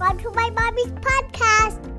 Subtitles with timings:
[0.00, 1.92] Welcome to my mommy's podcast.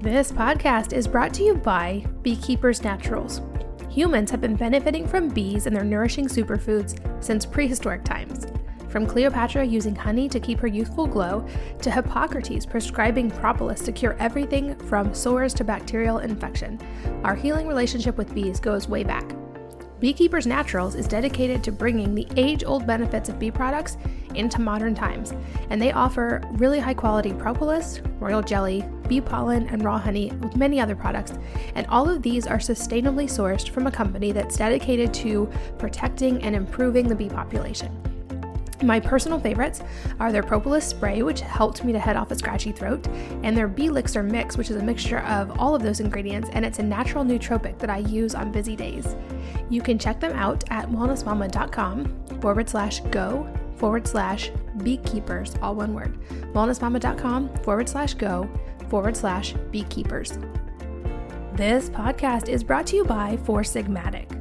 [0.00, 3.40] This podcast is brought to you by Beekeepers Naturals.
[3.88, 8.48] Humans have been benefiting from bees and their nourishing superfoods since prehistoric times.
[8.88, 11.46] From Cleopatra using honey to keep her youthful glow,
[11.82, 16.80] to Hippocrates prescribing propolis to cure everything from sores to bacterial infection,
[17.22, 19.36] our healing relationship with bees goes way back.
[20.00, 23.96] Beekeepers Naturals is dedicated to bringing the age old benefits of bee products
[24.36, 25.32] into modern times,
[25.70, 30.56] and they offer really high quality propolis, royal jelly, bee pollen, and raw honey, with
[30.56, 31.34] many other products.
[31.74, 36.54] And all of these are sustainably sourced from a company that's dedicated to protecting and
[36.54, 37.96] improving the bee population.
[38.82, 39.80] My personal favorites
[40.20, 43.06] are their propolis spray, which helped me to head off a scratchy throat,
[43.42, 46.64] and their bee elixir mix, which is a mixture of all of those ingredients, and
[46.64, 49.16] it's a natural nootropic that I use on busy days.
[49.70, 54.50] You can check them out at wellnessmama.com forward slash go forward slash
[54.82, 56.18] beekeepers, all one word.
[56.52, 58.48] Wellnessmama.com forward slash go
[58.88, 60.38] forward slash beekeepers.
[61.54, 64.32] This podcast is brought to you by Four Sigmatic.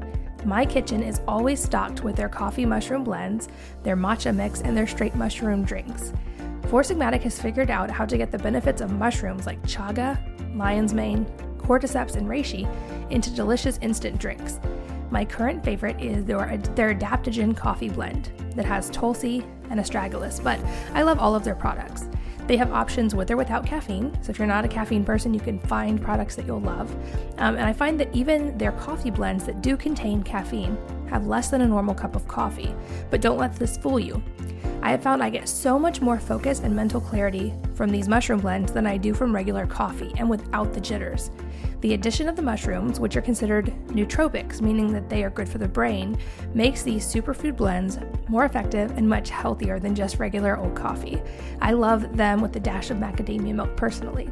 [0.46, 3.48] My kitchen is always stocked with their coffee mushroom blends,
[3.84, 6.14] their matcha mix, and their straight mushroom drinks.
[6.68, 10.20] Four Sigmatic has figured out how to get the benefits of mushrooms like chaga,
[10.56, 11.26] lion's mane,
[11.58, 12.70] cordyceps, and reishi
[13.12, 14.60] into delicious instant drinks.
[15.10, 20.60] My current favorite is their, their adaptogen coffee blend that has tulsi and astragalus, but
[20.94, 22.08] I love all of their products.
[22.48, 24.16] They have options with or without caffeine.
[24.22, 26.92] So if you're not a caffeine person, you can find products that you'll love.
[27.40, 30.78] Um, and I find that even their coffee blends that do contain caffeine
[31.10, 32.74] have less than a normal cup of coffee.
[33.10, 34.22] But don't let this fool you.
[34.84, 38.42] I have found I get so much more focus and mental clarity from these mushroom
[38.42, 41.32] blends than I do from regular coffee and without the jitters.
[41.86, 45.60] The addition of the mushrooms, which are considered nootropics, meaning that they are good for
[45.60, 46.18] the brain,
[46.56, 51.22] makes these superfood blends more effective and much healthier than just regular old coffee.
[51.62, 54.32] I love them with a dash of macadamia milk personally.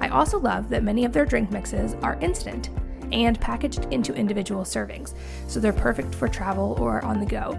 [0.00, 2.70] I also love that many of their drink mixes are instant
[3.12, 5.14] and packaged into individual servings,
[5.46, 7.56] so they're perfect for travel or on the go.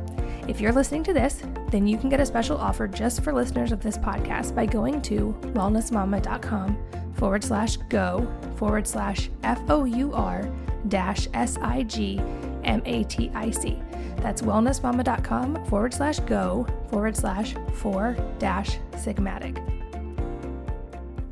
[0.49, 3.71] If you're listening to this, then you can get a special offer just for listeners
[3.71, 6.77] of this podcast by going to wellnessmama.com
[7.19, 8.25] forward slash go
[8.55, 10.49] forward slash F O U R
[10.87, 12.17] dash S I G
[12.63, 13.77] M A T I C.
[14.21, 19.57] That's wellnessmama.com forward slash go forward slash four dash sigmatic.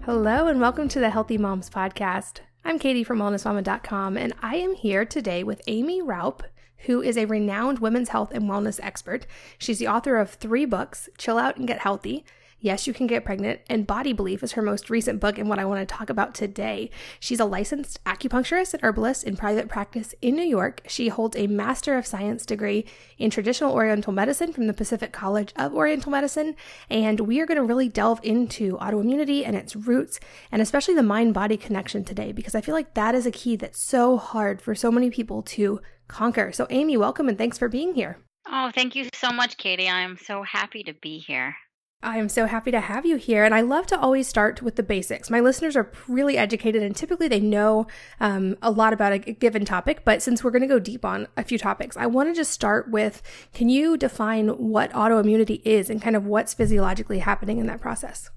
[0.03, 2.39] Hello, and welcome to the Healthy Moms Podcast.
[2.65, 6.41] I'm Katie from wellnessmama.com, and I am here today with Aimee Raupp
[6.81, 9.25] who is a renowned women's health and wellness expert.
[9.57, 12.23] She's the author of three books Chill Out and Get Healthy,
[12.59, 15.59] Yes, You Can Get Pregnant, and Body Belief is her most recent book and what
[15.59, 16.89] I want to talk about today.
[17.19, 20.81] She's a licensed acupuncturist and herbalist in private practice in New York.
[20.87, 22.85] She holds a Master of Science degree
[23.19, 26.55] in Traditional Oriental Medicine from the Pacific College of Oriental Medicine,
[26.89, 30.19] and we are going to really delve into autoimmunity and its roots,
[30.51, 33.55] and especially the mind body connection today, because I feel like that is a key
[33.55, 36.51] that's so hard for so many people to conquer.
[36.51, 38.17] So, Aimee, welcome and thanks for being here.
[38.47, 39.89] Oh, thank you so much, Katie.
[39.89, 41.55] I'm so happy to be here.
[42.03, 43.43] I am so happy to have you here.
[43.43, 45.31] And I love to always start with the basics.
[45.31, 47.87] My listeners are really educated and typically they know
[48.19, 50.05] um, a lot about a given topic.
[50.05, 52.51] But since we're going to go deep on a few topics, I want to just
[52.51, 57.65] start with can you define what autoimmunity is and kind of what's physiologically happening in
[57.65, 58.29] that process?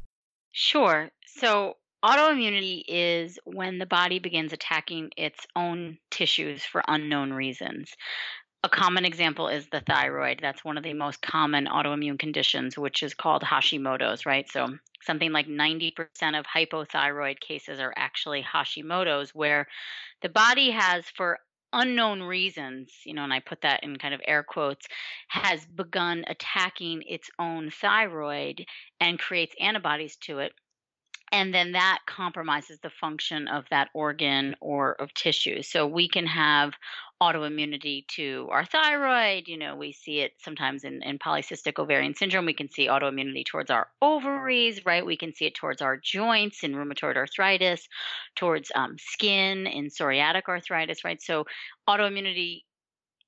[0.53, 1.11] Sure.
[1.27, 7.93] So, autoimmunity is when the body begins attacking its own tissues for unknown reasons.
[8.63, 10.41] A common example is the thyroid.
[10.43, 14.51] That's one of the most common autoimmune conditions, which is called Hashimoto's, right?
[14.51, 14.69] So,
[15.03, 19.67] something like 90% of hypothyroid cases are actually Hashimoto's, where
[20.21, 21.39] the body has, for
[21.73, 24.87] unknown reasons, you know, and I put that in kind of air quotes,
[25.29, 28.67] has begun attacking its own thyroid
[29.01, 30.53] and creates antibodies to it
[31.33, 35.63] and then that compromises the function of that organ or of tissue.
[35.63, 36.73] So we can have
[37.23, 39.47] autoimmunity to our thyroid.
[39.47, 42.47] You know, we see it sometimes in, in polycystic ovarian syndrome.
[42.47, 45.05] We can see autoimmunity towards our ovaries, right?
[45.05, 47.87] We can see it towards our joints in rheumatoid arthritis,
[48.35, 51.21] towards um, skin in psoriatic arthritis, right?
[51.23, 51.45] So
[51.89, 52.63] autoimmunity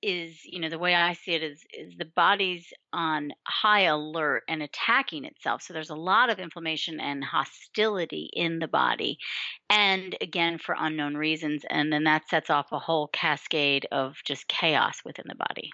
[0.02, 4.43] is you know the way i see it is is the body's on high alert
[4.49, 5.62] and attacking itself.
[5.62, 9.19] So there's a lot of inflammation and hostility in the body.
[9.70, 14.49] And again for unknown reasons and then that sets off a whole cascade of just
[14.49, 15.70] chaos within the body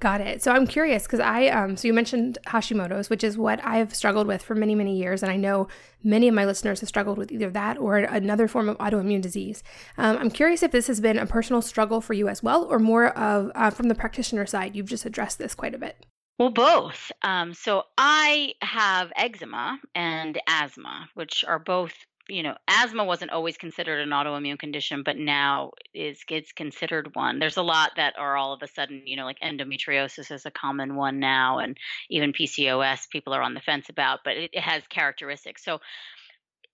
[0.00, 0.44] Got it.
[0.44, 4.28] So I'm curious because I, um, so you mentioned Hashimoto's, which is what I've struggled
[4.28, 5.24] with for many, many years.
[5.24, 5.66] And I know
[6.04, 9.64] many of my listeners have struggled with either that or another form of autoimmune disease.
[9.96, 12.78] Um, I'm curious if this has been a personal struggle for you as well, or
[12.78, 14.76] more of uh, from the practitioner side.
[14.76, 16.06] You've just addressed this quite a bit.
[16.38, 17.10] Well, both.
[17.22, 21.92] Um, so I have eczema and asthma, which are both
[22.28, 27.38] you know, asthma wasn't always considered an autoimmune condition, but now is gets considered one.
[27.38, 30.50] There's a lot that are all of a sudden, you know, like endometriosis is a
[30.50, 31.76] common one now, and
[32.10, 35.64] even PCOS people are on the fence about, but it, it has characteristics.
[35.64, 35.80] So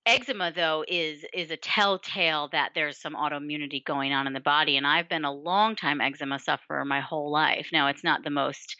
[0.06, 4.76] eczema though is is a telltale that there's some autoimmunity going on in the body
[4.76, 8.28] and i've been a long time eczema sufferer my whole life now it's not the
[8.28, 8.76] most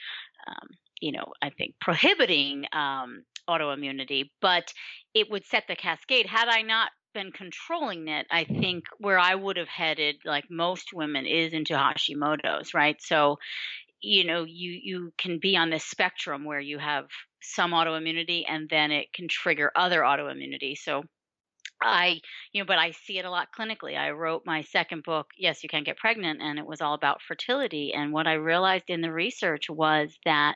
[0.46, 0.68] um,
[1.00, 4.72] you know i think prohibiting um, autoimmunity, but
[5.14, 6.26] it would set the cascade.
[6.26, 8.60] Had I not been controlling it, I mm-hmm.
[8.60, 13.00] think where I would have headed, like most women, is into Hashimoto's, right?
[13.00, 13.38] So,
[14.00, 17.06] you know, you you can be on this spectrum where you have
[17.40, 20.76] some autoimmunity and then it can trigger other autoimmunity.
[20.76, 21.04] So
[21.82, 22.20] I,
[22.52, 23.98] you know, but I see it a lot clinically.
[23.98, 27.20] I wrote my second book, Yes, You Can Get Pregnant, and it was all about
[27.22, 27.92] fertility.
[27.92, 30.54] And what I realized in the research was that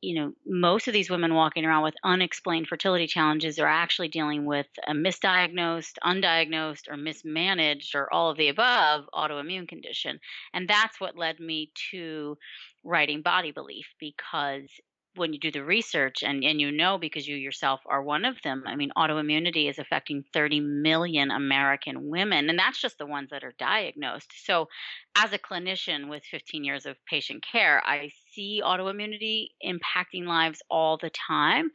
[0.00, 4.44] you know, most of these women walking around with unexplained fertility challenges are actually dealing
[4.44, 10.20] with a misdiagnosed, undiagnosed, or mismanaged, or all of the above autoimmune condition.
[10.52, 12.36] And that's what led me to
[12.84, 14.68] writing Body Belief because
[15.16, 18.36] when you do the research and, and you know because you yourself are one of
[18.42, 23.30] them i mean autoimmunity is affecting 30 million american women and that's just the ones
[23.30, 24.32] that are diagnosed.
[24.44, 24.68] So
[25.16, 30.98] as a clinician with 15 years of patient care i see autoimmunity impacting lives all
[30.98, 31.70] the time.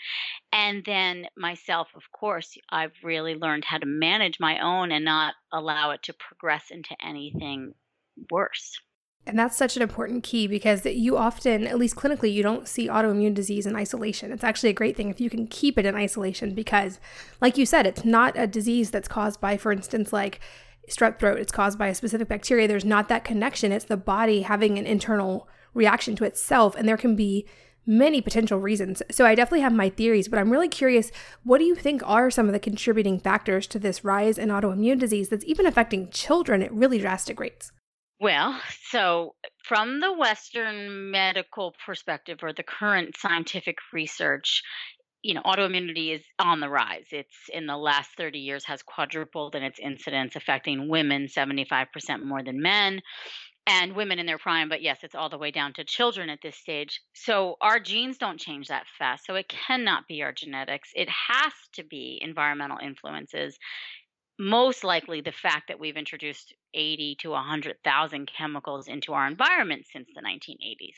[0.53, 5.33] And then myself of course i've really learned how to manage my own and not
[5.51, 7.73] allow it to progress into anything
[8.29, 8.79] worse
[9.27, 12.87] and that's such an important key because you often, at least clinically, you don't see
[12.87, 14.31] autoimmune disease in isolation.
[14.31, 16.99] It's actually a great thing if you can keep it in isolation because,
[17.39, 20.39] like you said, it's not a disease that's caused by, for instance, like
[20.89, 22.67] strep throat, it's caused by a specific bacteria.
[22.67, 23.71] There's not that connection.
[23.71, 27.45] It's the body having an internal reaction to itself, and there can be
[27.85, 29.03] many potential reasons.
[29.11, 31.11] So I definitely have my theories, but I'm really curious
[31.43, 34.99] what do you think are some of the contributing factors to this rise in autoimmune
[34.99, 37.71] disease that's even affecting children at really drastic rates?
[38.21, 39.33] Well, so
[39.63, 44.61] from the Western medical perspective or the current scientific research,
[45.23, 47.07] you know, autoimmunity is on the rise.
[47.11, 52.43] It's in the last 30 years has quadrupled in its incidence, affecting women 75% more
[52.43, 53.01] than men
[53.65, 54.69] and women in their prime.
[54.69, 57.01] But yes, it's all the way down to children at this stage.
[57.15, 59.25] So our genes don't change that fast.
[59.25, 60.91] So it cannot be our genetics.
[60.95, 63.57] It has to be environmental influences
[64.39, 70.07] most likely the fact that we've introduced 80 to 100,000 chemicals into our environment since
[70.13, 70.95] the 1980s.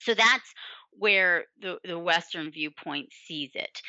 [0.00, 0.54] So that's
[0.98, 3.80] where the, the Western viewpoint sees it.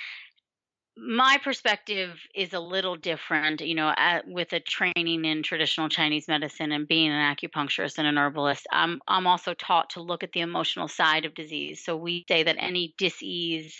[1.00, 6.27] My perspective is a little different, you know, at, with a training in traditional Chinese
[6.27, 8.65] medicine and being an acupuncturist and an herbalist.
[8.71, 11.86] I'm I'm also taught to look at the emotional side of disease.
[11.86, 13.80] So we say that any disease,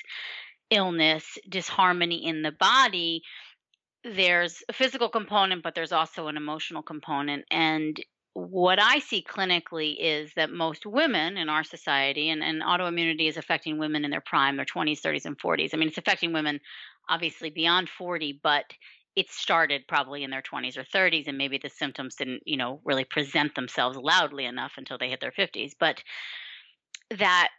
[0.70, 3.24] illness, disharmony in the body
[4.16, 7.46] there's a physical component, but there's also an emotional component.
[7.52, 8.00] And
[8.34, 13.38] what I see clinically is that most women in our society, and, and autoimmunity is
[13.38, 15.70] affecting women in their prime, their 20s, 30s, and 40s.
[15.74, 16.60] I mean, it's affecting women
[17.10, 18.66] obviously beyond 40, but
[19.16, 22.80] it started probably in their 20s or 30s, and maybe the symptoms didn't, you know,
[22.86, 25.72] really present themselves loudly enough until they hit their 50s.
[25.80, 26.04] But
[27.18, 27.50] that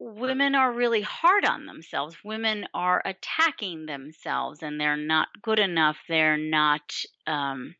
[0.00, 2.16] women are really hard on themselves.
[2.24, 5.98] Women are attacking themselves and they're not good enough.
[6.08, 6.94] They're not
[7.26, 7.74] um,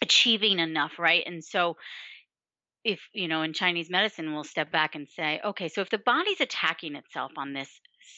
[0.00, 1.24] achieving enough, right?
[1.26, 1.76] And so,
[2.84, 5.98] if, you know, in Chinese medicine, we'll step back and say, okay, so if the
[5.98, 7.68] body's attacking itself on this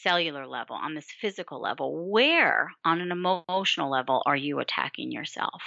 [0.02, 5.62] cellular level, on this physical level, where on an emotional level are you attacking yourself?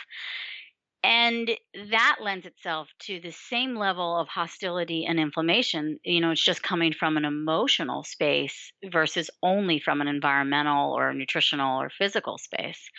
[1.04, 1.50] And
[1.92, 6.00] that lends itself to the same level of hostility and inflammation.
[6.04, 11.14] You know it's just coming from an emotional space versus only from an environmental or
[11.14, 12.90] nutritional or physical space.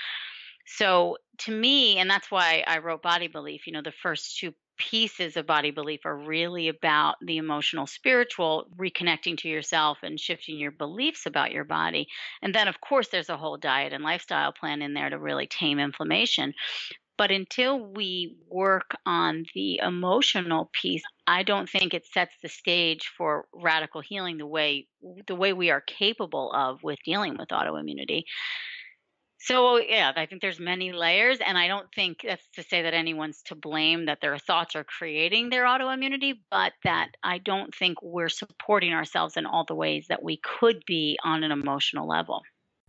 [0.66, 4.52] So to me and that's why i wrote body belief you know the first two
[4.78, 10.58] pieces of body belief are really about the emotional spiritual reconnecting to yourself and shifting
[10.58, 12.08] your beliefs about your body.
[12.42, 15.46] And then of course there's a whole diet and lifestyle plan in there to really
[15.46, 16.54] tame inflammation
[17.18, 23.10] but until we work on the emotional piece, I don't think it sets the stage
[23.16, 24.86] for radical healing the way
[25.26, 28.24] the way we are capable of with dealing with autoimmunity.
[29.38, 32.94] So yeah, I think there's many layers, and I don't think that's to say that
[32.94, 37.98] anyone's to blame that their thoughts are creating their autoimmunity, but that I don't think
[38.02, 42.42] we're supporting ourselves in all the ways that we could be on an emotional level.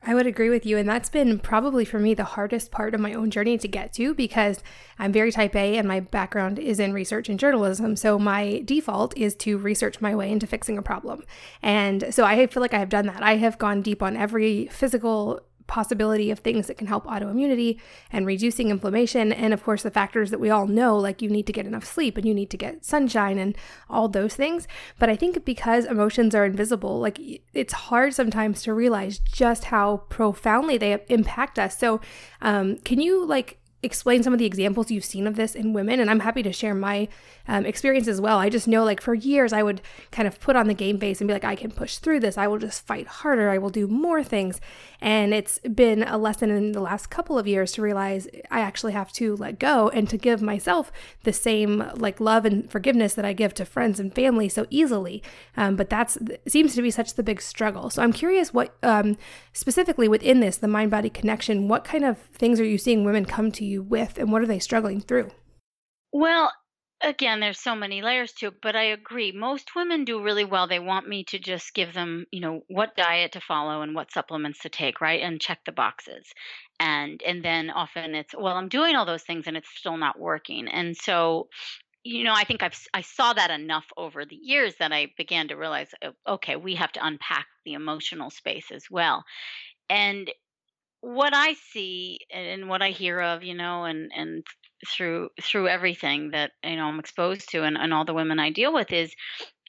[0.05, 0.77] I would agree with you.
[0.77, 3.93] And that's been probably for me the hardest part of my own journey to get
[3.93, 4.61] to because
[4.99, 7.95] I'm very type A and my background is in research and journalism.
[7.95, 11.23] So my default is to research my way into fixing a problem.
[11.61, 13.23] And so I feel like I have done that.
[13.23, 17.79] I have gone deep on every physical possibility of things that can help autoimmunity
[18.11, 19.31] and reducing inflammation.
[19.31, 21.85] And of course, the factors that we all know, like you need to get enough
[21.85, 23.55] sleep and you need to get sunshine and
[23.89, 24.67] all those things.
[24.99, 27.19] But I think because emotions are invisible, like
[27.53, 31.77] it's hard sometimes to realize just how profoundly they impact us.
[31.77, 32.01] So,
[32.41, 35.99] um, can you like explain some of the examples you've seen of this in women
[35.99, 37.07] and i'm happy to share my
[37.47, 38.37] um, experience as well.
[38.37, 41.19] I just know like for years i would kind of put on the game face
[41.19, 42.37] and be like i can push through this.
[42.37, 43.49] I will just fight harder.
[43.49, 44.61] I will do more things.
[45.01, 48.93] And it's been a lesson in the last couple of years to realize i actually
[48.93, 50.91] have to let go and to give myself
[51.23, 55.21] the same like love and forgiveness that i give to friends and family so easily.
[55.57, 57.89] Um, but that's seems to be such the big struggle.
[57.89, 59.17] So i'm curious what um,
[59.51, 63.25] specifically within this the mind body connection what kind of things are you seeing women
[63.25, 65.31] come to you you with and what are they struggling through?
[66.11, 66.51] Well,
[67.01, 69.31] again, there's so many layers to it, but I agree.
[69.31, 70.67] Most women do really well.
[70.67, 74.11] They want me to just give them, you know, what diet to follow and what
[74.11, 75.21] supplements to take, right?
[75.21, 76.25] And check the boxes.
[76.79, 80.19] And and then often it's, well, I'm doing all those things and it's still not
[80.19, 80.67] working.
[80.67, 81.47] And so
[82.05, 85.47] you know, I think I've I saw that enough over the years that I began
[85.47, 89.23] to realize, oh, okay, we have to unpack the emotional space as well.
[89.89, 90.29] And
[91.03, 94.43] what I see and what I hear of, you know, and and
[94.87, 98.51] through through everything that you know I'm exposed to and, and all the women I
[98.51, 99.13] deal with is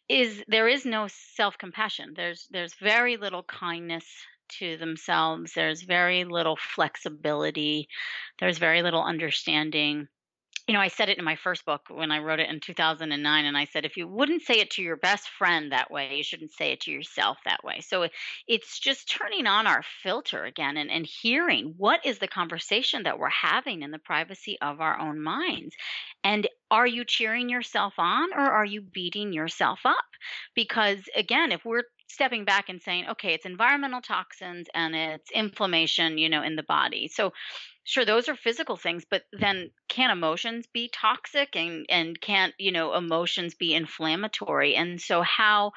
[0.08, 2.14] is there is no self compassion.
[2.14, 4.04] There's there's very little kindness
[4.60, 5.54] to themselves.
[5.54, 7.88] There's very little flexibility.
[8.38, 10.06] There's very little understanding
[10.66, 13.44] you know, I said it in my first book when I wrote it in 2009,
[13.44, 16.22] and I said, if you wouldn't say it to your best friend that way, you
[16.22, 17.80] shouldn't say it to yourself that way.
[17.80, 18.08] So
[18.48, 23.18] it's just turning on our filter again and, and hearing what is the conversation that
[23.18, 25.76] we're having in the privacy of our own minds.
[26.22, 29.96] And are you cheering yourself on or are you beating yourself up?
[30.54, 36.16] Because again, if we're stepping back and saying, okay, it's environmental toxins and it's inflammation,
[36.16, 37.08] you know, in the body.
[37.08, 37.32] So
[37.84, 42.72] sure those are physical things but then can emotions be toxic and and can't you
[42.72, 44.74] know emotions be inflammatory?
[44.76, 45.72] And so how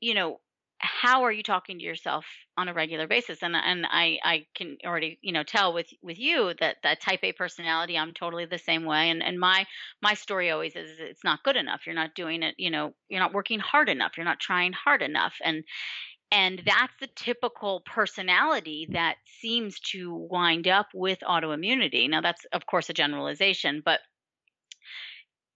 [0.00, 0.40] you know
[0.78, 2.26] how are you talking to yourself
[2.58, 3.42] on a regular basis?
[3.42, 7.20] And and I I can already you know tell with with you that that type
[7.22, 9.10] A personality I'm totally the same way.
[9.10, 9.66] And and my
[10.02, 11.82] my story always is it's not good enough.
[11.86, 14.12] You're not doing it you know you're not working hard enough.
[14.16, 15.34] You're not trying hard enough.
[15.42, 15.64] And
[16.30, 22.08] and that's the typical personality that seems to wind up with autoimmunity.
[22.08, 24.00] Now, that's, of course, a generalization, but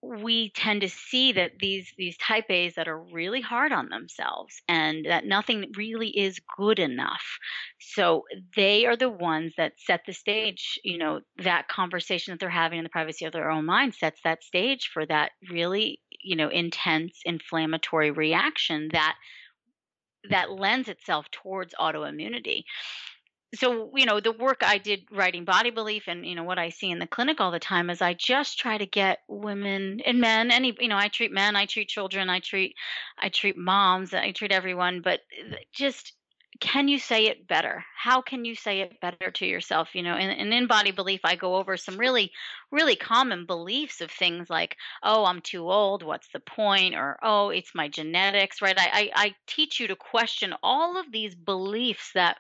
[0.01, 4.63] we tend to see that these these type A's that are really hard on themselves
[4.69, 7.39] and that nothing really is good enough.
[7.81, 8.23] So
[8.55, 12.79] they are the ones that set the stage, you know, that conversation that they're having
[12.79, 16.49] in the privacy of their own mind sets that stage for that really, you know,
[16.49, 19.17] intense inflammatory reaction that
[20.31, 22.65] that lends itself towards autoimmunity.
[23.55, 26.69] So you know the work i did writing body belief and you know what i
[26.69, 30.21] see in the clinic all the time is i just try to get women and
[30.21, 32.75] men any you know i treat men i treat children i treat
[33.19, 36.13] i treat moms i treat everyone but eh, just
[36.61, 37.85] can you say it better?
[37.97, 39.95] How can you say it better to yourself?
[39.95, 42.33] You know, and, and, in body belief, I go over some really,
[42.73, 46.03] really common beliefs of things like, oh, I'm too old.
[46.03, 46.97] What's the point?
[46.97, 48.77] Or, oh, it's my genetics, right?
[48.79, 52.39] I, I, I teach you to question all of these beliefs that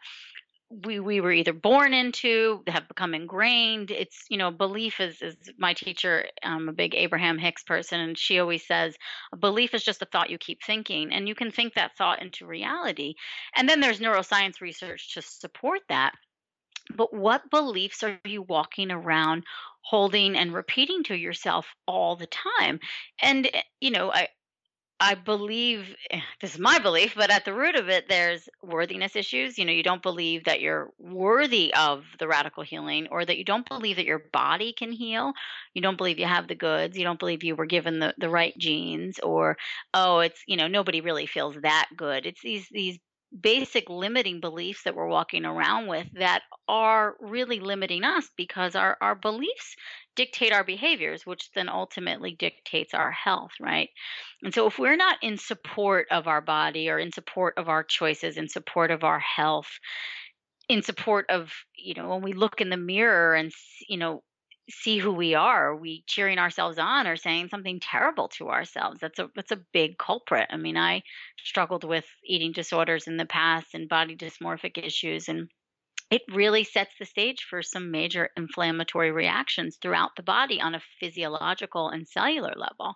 [0.70, 3.90] we we were either born into have become ingrained.
[3.90, 8.18] It's you know belief is is my teacher i'm a big abraham hicks person and
[8.18, 8.96] she always says
[9.40, 12.46] belief is just a thought you keep thinking and you can think that thought into
[12.46, 13.14] reality.
[13.56, 16.12] And then there's neuroscience research to support that.
[16.94, 19.44] But what beliefs are you walking around
[19.82, 22.80] holding and repeating to yourself all the time?
[23.22, 24.28] And eh, you know i
[25.00, 29.14] I believe eh, this is my belief, but at the root of it, there's worthiness
[29.14, 29.56] issues.
[29.56, 33.44] You know, you don't believe that you're worthy of the radical healing, or that you
[33.44, 35.34] don't believe that your body can heal.
[35.72, 36.98] You don't believe you have the goods.
[36.98, 39.56] You don't believe you were given the, the right genes, or
[39.94, 42.26] oh, it's you know nobody really feels that good.
[42.26, 42.98] It's these these
[43.38, 48.96] basic limiting beliefs that we're walking around with that are really limiting us because our,
[49.00, 49.76] our beliefs
[50.16, 53.90] dictate our behaviors, which then ultimately dictates our health, right?
[54.42, 57.84] And so if we're not in support of our body or in support of our
[57.84, 59.70] choices, in support of our health,
[60.68, 63.52] in support of, you know, when we look in the mirror and,
[63.88, 64.22] you know,
[64.70, 69.00] see who we are, are we cheering ourselves on or saying something terrible to ourselves.
[69.00, 70.48] That's a that's a big culprit.
[70.50, 71.02] I mean i
[71.42, 75.48] struggled with eating disorders in the past and body dysmorphic issues and
[76.10, 80.80] it really sets the stage for some major inflammatory reactions throughout the body on a
[81.00, 82.94] physiological and cellular level.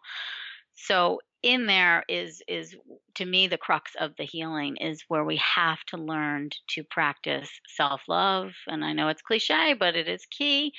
[0.75, 2.75] So in there is is
[3.17, 7.51] to me the crux of the healing is where we have to learn to practice
[7.69, 8.53] self-love.
[8.67, 10.73] And I know it's cliche but it is key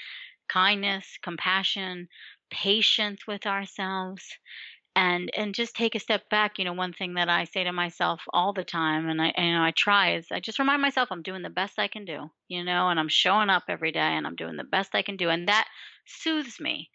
[0.50, 2.08] kindness compassion
[2.50, 4.24] patience with ourselves
[4.96, 7.74] and and just take a step back you know one thing that i say to
[7.74, 11.10] myself all the time and i you know i try is i just remind myself
[11.12, 14.00] i'm doing the best i can do you know and i'm showing up every day
[14.00, 15.68] and i'm doing the best i can do and that
[16.06, 16.90] soothes me.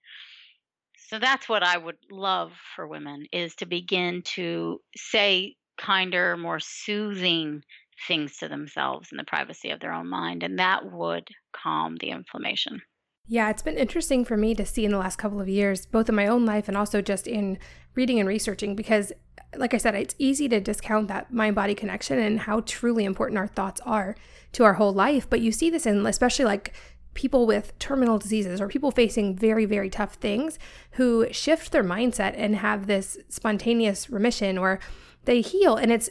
[0.97, 6.61] So that's what i would love for women is to begin to say kinder more
[6.61, 7.63] soothing
[8.07, 12.11] things to themselves in the privacy of their own mind and that would calm the
[12.11, 12.83] inflammation
[13.29, 16.09] yeah, it's been interesting for me to see in the last couple of years, both
[16.09, 17.59] in my own life and also just in
[17.95, 19.13] reading and researching, because,
[19.55, 23.39] like I said, it's easy to discount that mind body connection and how truly important
[23.39, 24.17] our thoughts are
[24.53, 25.29] to our whole life.
[25.29, 26.73] But you see this in especially like
[27.13, 30.59] people with terminal diseases or people facing very, very tough things
[30.93, 34.81] who shift their mindset and have this spontaneous remission or
[35.29, 35.77] they heal.
[35.77, 36.09] And it's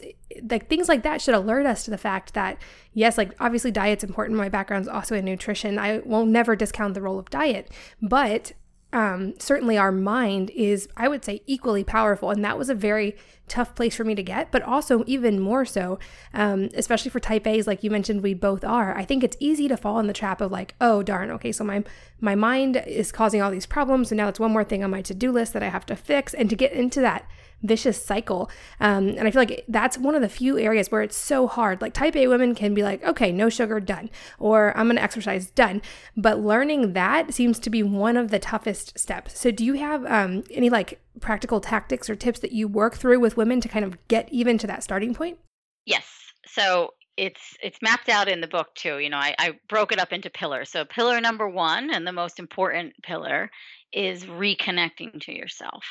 [0.48, 2.56] like things like that should alert us to the fact that
[2.94, 4.38] yes like obviously diet's important.
[4.38, 5.76] My background's also in nutrition.
[5.76, 7.70] I won't never discount the role of diet
[8.00, 8.52] but
[8.90, 12.30] um, certainly our mind is i would say equally powerful.
[12.30, 13.16] And that was a very
[13.48, 15.98] tough place for me to get but also even more so
[16.32, 18.96] um, especially for type a's like you mentioned we both are.
[18.96, 21.32] I think it's easy to fall in the trap of like oh darn.
[21.32, 21.82] Okay so my
[22.20, 24.12] my mind is causing all these problems.
[24.12, 26.34] And now it's one more thing on my to-do list that i have to fix.
[26.34, 27.28] And to get into that
[27.62, 28.50] vicious cycle.
[28.80, 31.80] Um, and I feel like that's one of the few areas where it's so hard.
[31.80, 35.50] Like type A women can be like, okay, no sugar, done, or I'm to exercise,
[35.50, 35.82] done.
[36.16, 39.38] But learning that seems to be one of the toughest steps.
[39.38, 43.20] So do you have um, any like practical tactics or tips that you work through
[43.20, 45.38] with women to kind of get even to that starting point?
[45.84, 46.06] Yes.
[46.46, 48.98] So it's it's mapped out in the book too.
[48.98, 50.70] You know, I, I broke it up into pillars.
[50.70, 53.50] So pillar number one and the most important pillar
[53.92, 55.82] is reconnecting to yourself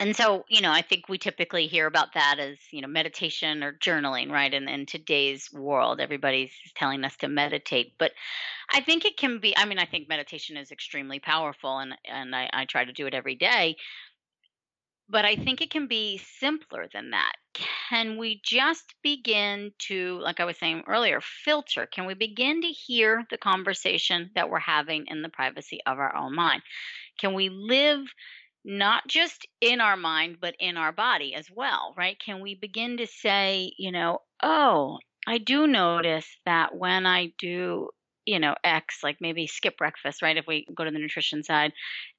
[0.00, 3.62] and so you know i think we typically hear about that as you know meditation
[3.62, 4.52] or journaling right?
[4.52, 7.94] And in today's world everybody's telling us to meditate.
[7.98, 8.12] But
[8.72, 12.34] i think it can be i mean i think meditation is extremely powerful and and
[12.34, 13.76] i, I try to do it every day.
[15.08, 17.34] But i think it can be simpler than that.
[17.88, 21.86] Can we just begin to like i was saying earlier filter?
[21.86, 26.16] Can we begin to hear the conversation that we're having in the privacy of our
[26.16, 26.62] own mind?
[27.18, 28.00] Can we live
[28.64, 32.18] not just in our mind, but in our body as well, right?
[32.18, 37.90] Can we begin to say, you know, oh, I do notice that when I do,
[38.24, 40.36] you know, X, like maybe skip breakfast, right?
[40.36, 41.72] If we go to the nutrition side,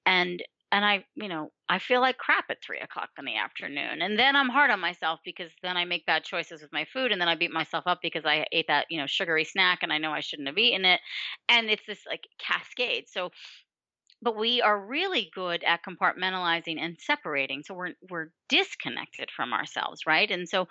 [0.05, 4.01] and and I, you know, I feel like crap at three o'clock in the afternoon,
[4.01, 7.11] and then I'm hard on myself because then I make bad choices with my food,
[7.11, 9.93] and then I beat myself up because I ate that, you know, sugary snack, and
[9.93, 10.99] I know I shouldn't have eaten it,
[11.47, 13.05] and it's this like cascade.
[13.07, 13.31] So
[14.25, 20.01] but we are really good at compartmentalizing and separating so we're we're disconnected from ourselves
[20.07, 20.31] right?
[20.31, 20.67] And so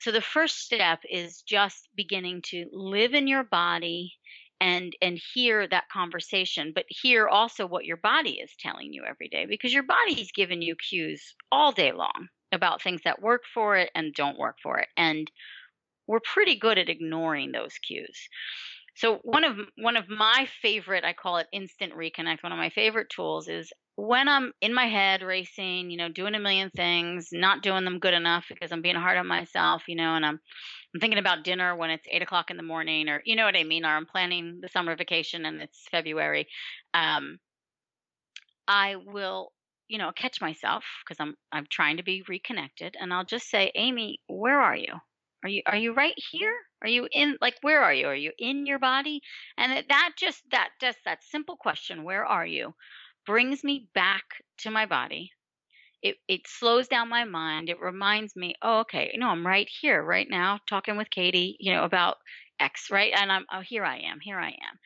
[0.00, 4.12] so the first step is just beginning to live in your body
[4.60, 9.28] and and hear that conversation but hear also what your body is telling you every
[9.28, 13.76] day because your body's giving you cues all day long about things that work for
[13.76, 15.30] it and don't work for it and
[16.06, 18.28] we're pretty good at ignoring those cues
[18.96, 22.42] so one of one of my favorite, I call it instant reconnect.
[22.42, 26.34] One of my favorite tools is when I'm in my head racing, you know, doing
[26.34, 29.96] a million things, not doing them good enough because I'm being hard on myself, you
[29.96, 30.40] know, and I'm
[30.94, 33.56] I'm thinking about dinner when it's eight o'clock in the morning, or you know what
[33.56, 36.48] I mean, or I'm planning the summer vacation and it's February.
[36.94, 37.38] Um,
[38.68, 39.52] I will,
[39.88, 43.70] you know, catch myself because I'm I'm trying to be reconnected, and I'll just say,
[43.74, 44.94] Aimee, where are you?
[45.44, 46.54] Are you are you right here?
[46.82, 48.06] Are you in like where are you?
[48.08, 49.20] Are you in your body?
[49.56, 52.74] And that just that just that simple question, where are you,
[53.26, 54.24] brings me back
[54.58, 55.30] to my body.
[56.02, 57.68] It it slows down my mind.
[57.68, 61.56] It reminds me, oh okay, you know, I'm right here right now talking with Katie,
[61.60, 62.16] you know, about
[62.58, 63.12] X, right?
[63.14, 64.78] And I'm oh here I am, here I am.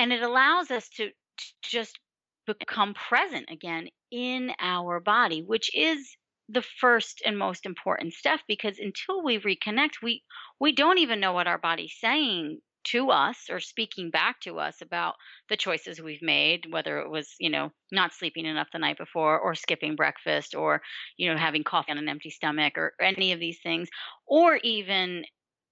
[0.00, 1.98] And it allows us to, to just
[2.46, 6.16] become present again in our body, which is
[6.48, 10.22] the first and most important step because until we reconnect we
[10.60, 14.80] we don't even know what our body's saying to us or speaking back to us
[14.80, 15.14] about
[15.48, 19.38] the choices we've made whether it was you know not sleeping enough the night before
[19.38, 20.80] or skipping breakfast or
[21.16, 23.88] you know having coffee on an empty stomach or any of these things
[24.26, 25.24] or even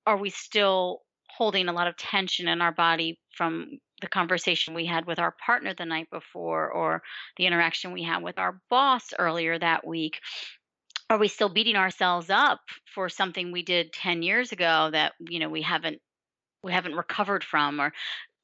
[0.04, 4.86] are we still holding a lot of tension in our body from the conversation we
[4.86, 7.02] had with our partner the night before or
[7.38, 10.18] the interaction we had with our boss earlier that week
[11.08, 12.60] are we still beating ourselves up
[12.94, 16.00] for something we did 10 years ago that you know we haven't
[16.62, 17.92] we haven't recovered from or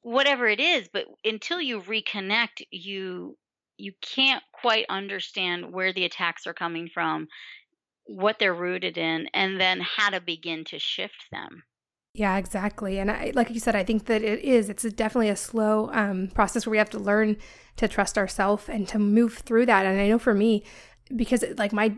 [0.01, 3.37] whatever it is but until you reconnect you
[3.77, 7.27] you can't quite understand where the attacks are coming from
[8.05, 11.63] what they're rooted in and then how to begin to shift them
[12.15, 12.99] yeah, exactly.
[12.99, 14.69] And I, like you said, I think that it is.
[14.69, 17.37] It's definitely a slow um, process where we have to learn
[17.77, 19.87] to trust ourselves and to move through that.
[19.87, 20.63] And I know for me,
[21.15, 21.95] because like my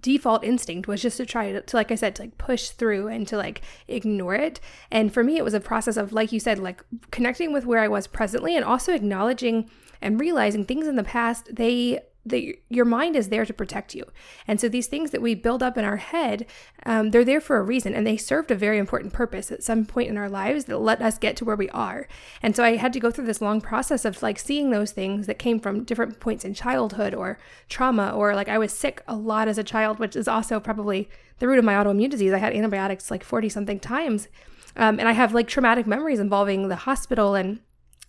[0.00, 3.08] default instinct was just to try to, to, like i said to like push through
[3.08, 4.60] and to like ignore it.
[4.90, 7.80] And for me it was a process of like you said like connecting with where
[7.80, 12.84] i was presently and also acknowledging and realizing things in the past they that your
[12.84, 14.04] mind is there to protect you.
[14.46, 16.46] And so these things that we build up in our head,
[16.86, 19.84] um, they're there for a reason and they served a very important purpose at some
[19.84, 22.08] point in our lives that let us get to where we are.
[22.42, 25.26] And so I had to go through this long process of like seeing those things
[25.26, 27.38] that came from different points in childhood or
[27.68, 31.08] trauma, or like I was sick a lot as a child, which is also probably
[31.38, 32.32] the root of my autoimmune disease.
[32.32, 34.28] I had antibiotics like 40 something times.
[34.76, 37.60] Um, and I have like traumatic memories involving the hospital and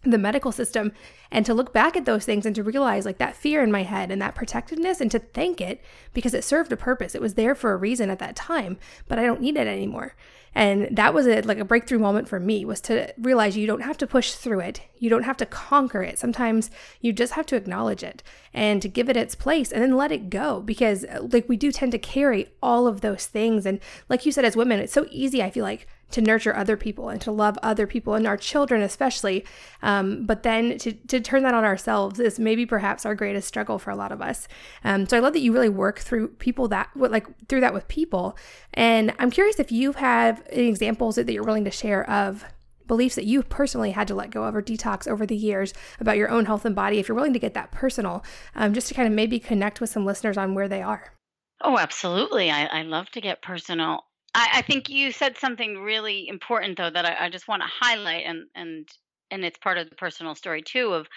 [0.03, 0.93] the medical system
[1.29, 3.83] and to look back at those things and to realize like that fear in my
[3.83, 5.81] head and that protectiveness and to thank it
[6.13, 7.15] because it served a purpose.
[7.15, 10.15] It was there for a reason at that time but i don't need it anymore.
[10.55, 13.83] And that was a like a breakthrough moment for me was to realize you don't
[13.83, 14.81] have to push through it.
[14.97, 16.17] You don't have to conquer it.
[16.17, 19.95] Sometimes you just have to acknowledge it and to give it its place and then
[19.95, 23.65] let it go because like we do tend to carry all of those things.
[23.65, 26.75] And like you said as women it's so easy i feel like to nurture other
[26.75, 29.45] people and to love other people and our children especially
[29.81, 33.79] um, but then to, to turn that on ourselves is maybe perhaps our greatest struggle
[33.79, 34.47] for a lot of us
[34.83, 37.87] um, so i love that you really work through people that like through that with
[37.87, 38.37] people
[38.73, 42.45] and i'm curious if you have examples that you're willing to share of
[42.87, 46.17] beliefs that you personally had to let go of or detox over the years about
[46.17, 48.23] your own health and body if you're willing to get that personal
[48.55, 51.13] um, just to kind of maybe connect with some listeners on where they are
[51.61, 52.49] Oh, absolutely.
[52.49, 54.05] I, I love to get personal.
[54.39, 57.67] I, I think you said something really important though that I, I just want to
[57.69, 58.87] highlight and and
[59.31, 61.07] and it's part of the personal story too of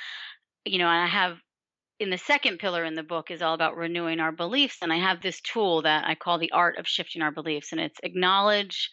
[0.65, 1.39] you know I have
[2.01, 4.97] in the second pillar in the book is all about renewing our beliefs and I
[4.97, 8.91] have this tool that I call the art of shifting our beliefs and it's acknowledge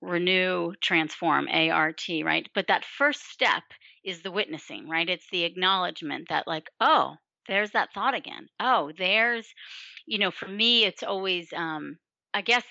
[0.00, 2.48] renew transform ART right?
[2.54, 3.64] But that first step
[4.02, 5.08] is the witnessing right?
[5.08, 7.16] It's the acknowledgement that like oh
[7.48, 8.48] there's that thought again.
[8.58, 9.46] Oh there's
[10.06, 11.98] you know for me it's always um
[12.32, 12.64] I guess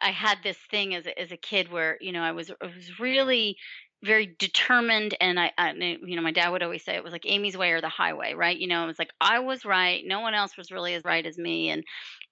[0.00, 2.66] I had this thing as a, as a kid where you know I was I
[2.66, 3.56] was really
[4.04, 7.24] very determined and I, I you know my dad would always say it was like
[7.24, 10.20] Aimee's way or the highway right you know it was like I was right no
[10.20, 11.82] one else was really as right as me and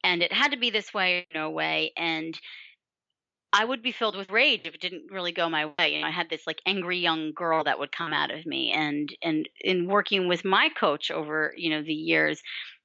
[0.03, 2.39] and it had to be this way no way and
[3.57, 5.95] I would be filled with rage if it didn't really go my way.
[5.95, 8.73] You know, I had this like angry young girl that would come out of me,
[8.73, 12.43] and and in working with my coach over you know the years,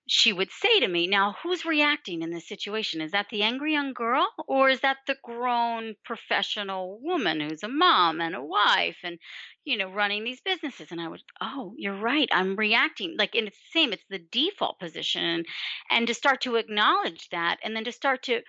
[0.09, 3.01] she would say to me, Now, who's reacting in this situation?
[3.01, 7.67] Is that the angry young girl or is that the grown professional woman who's a
[7.67, 9.19] mom and a wife and,
[9.65, 10.91] you know, running these businesses?
[10.91, 12.29] And I would, Oh, you're right.
[12.31, 13.15] I'm reacting.
[13.17, 15.23] Like, and it's the same, it's the default position.
[15.23, 15.45] And,
[15.91, 18.41] and to start to acknowledge that and then to start to,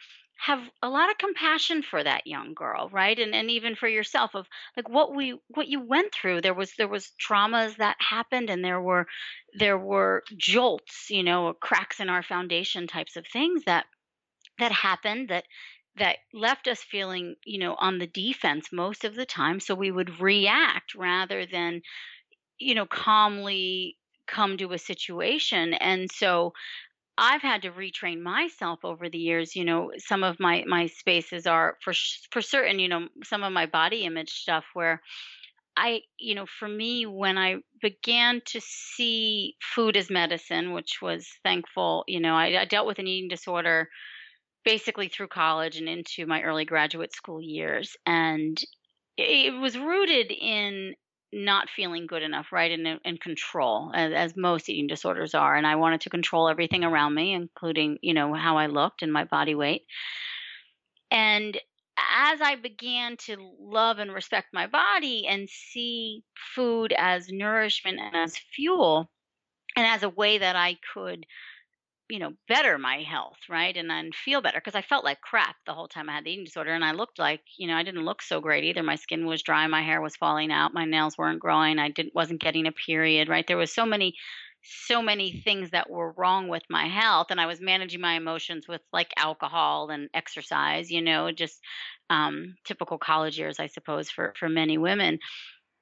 [0.47, 3.19] have a lot of compassion for that young girl right?
[3.19, 6.41] And and even for yourself of like what we what you went through.
[6.41, 9.07] There was there was traumas that happened and there were
[9.55, 13.87] there were jolts you know cracks in our foundation types of things that
[14.59, 15.45] that happened that
[15.97, 19.61] that left us feeling you know on the defense most of the time.
[19.61, 21.83] So we would react rather than
[22.59, 25.75] you know calmly come to a situation.
[25.75, 26.53] And so
[27.21, 29.55] I've had to retrain myself over the years.
[29.55, 31.93] You know, some of my my spaces are for
[32.31, 32.79] for certain.
[32.79, 35.03] You know, some of my body image stuff where
[35.77, 41.29] I, you know, for me, when I began to see food as medicine, which was
[41.45, 43.89] thankful, you know, I, I dealt with an eating disorder
[44.65, 48.59] basically through college and into my early graduate school years, and
[49.19, 50.95] it was rooted in
[51.33, 55.57] not feeling good enough, right, in in uh, control, as, as most eating disorders are.
[55.57, 59.13] And I wanted to control everything around me, including you know how I looked and
[59.13, 59.83] my body weight.
[61.11, 61.59] And
[62.17, 66.23] as I began to love and respect my body and see
[66.55, 69.11] food as nourishment and as fuel,
[69.77, 71.27] and as a way that I could
[72.11, 73.77] you know, better my health, right?
[73.77, 76.33] And then feel better because I felt like crap the whole time I had the
[76.33, 76.73] eating disorder.
[76.73, 78.83] And I looked like, you know, I didn't look so great either.
[78.83, 82.15] My skin was dry, my hair was falling out, my nails weren't growing, I didn't
[82.15, 83.47] wasn't getting a period, right?
[83.47, 84.15] There was so many
[84.63, 88.69] so many things that were wrong with my health and I was managing my emotions
[88.69, 91.61] with like alcohol and exercise, you know, just
[92.11, 95.19] um typical college years I suppose for for many women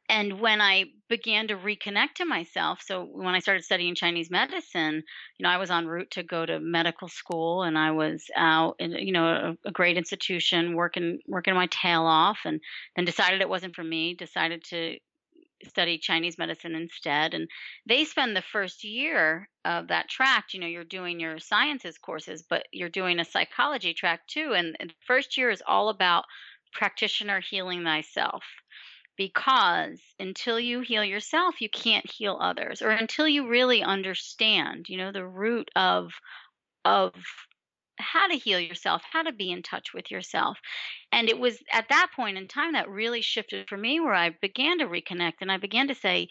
[0.09, 5.03] and when I began to reconnect to myself, so when I started studying Chinese medicine,
[5.39, 8.77] you know, I was en route to go to medical school, and I was out
[8.79, 12.61] in you know a, a great institution, working working my tail off, and
[12.97, 14.15] then decided it wasn't for me.
[14.15, 14.99] Decided to
[15.67, 17.35] study Chinese medicine instead.
[17.35, 17.49] And
[17.87, 22.45] they spend the first year of that track, you know, you're doing your sciences courses,
[22.49, 24.53] but you're doing a psychology track too.
[24.55, 26.25] And, and the first year is all about
[26.73, 28.45] practitioner healing thyself.
[29.19, 34.97] Because until you heal yourself, you can't heal others, or until you really understand, you
[34.97, 36.13] know, the root of
[36.87, 37.13] of
[37.99, 40.59] how to heal yourself, how to be in touch with yourself.
[41.13, 44.31] And it was at that point in time that really shifted for me where I
[44.41, 46.29] began to reconnect and I began to say,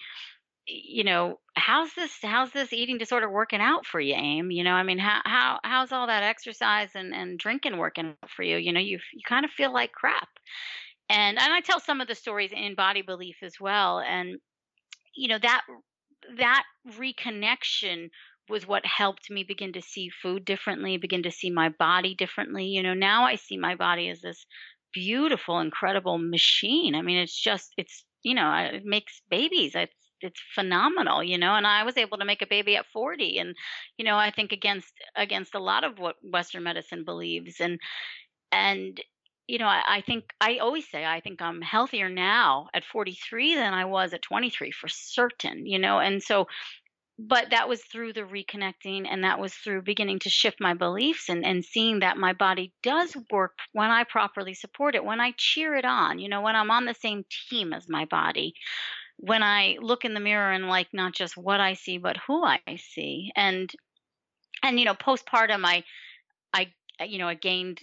[0.68, 4.52] you know, how's this how's this eating disorder working out for you, Aim?
[4.52, 8.30] You know, I mean, how how how's all that exercise and, and drinking working out
[8.30, 8.58] for you?
[8.58, 10.28] You know, you you kind of feel like crap.
[11.10, 14.00] And and I tell some of the stories in body belief as well.
[14.00, 14.38] And
[15.16, 15.62] you know, that
[16.38, 16.64] that
[16.98, 18.10] reconnection
[18.50, 22.66] was what helped me begin to see food differently, begin to see my body differently.
[22.66, 24.46] You know, now I see my body as this
[24.94, 26.96] beautiful, incredible machine.
[26.96, 29.76] I mean, it's just, it's, you know, it makes babies.
[29.76, 33.38] It's, it's phenomenal, you know, and I was able to make a baby at 40
[33.38, 33.56] and
[33.98, 37.80] you know, I think against against a lot of what western medicine believes and
[38.52, 39.00] and
[39.48, 43.56] you know, I, I think I always say I think I'm healthier now at 43
[43.56, 46.48] than I was at 23 for certain, you know, and so
[47.20, 51.30] but that was through the reconnecting and that was through beginning to shift my beliefs
[51.30, 55.34] and, and seeing that my body does work when I properly support it, when I
[55.36, 58.54] cheer it on, you know, when I'm on the same team as my body,
[59.18, 62.44] when I look in the mirror and like not just what I see, but who
[62.46, 63.32] I see.
[63.36, 63.72] And
[64.62, 65.84] and you know, postpartum I
[66.54, 66.72] I
[67.04, 67.80] you know, I gained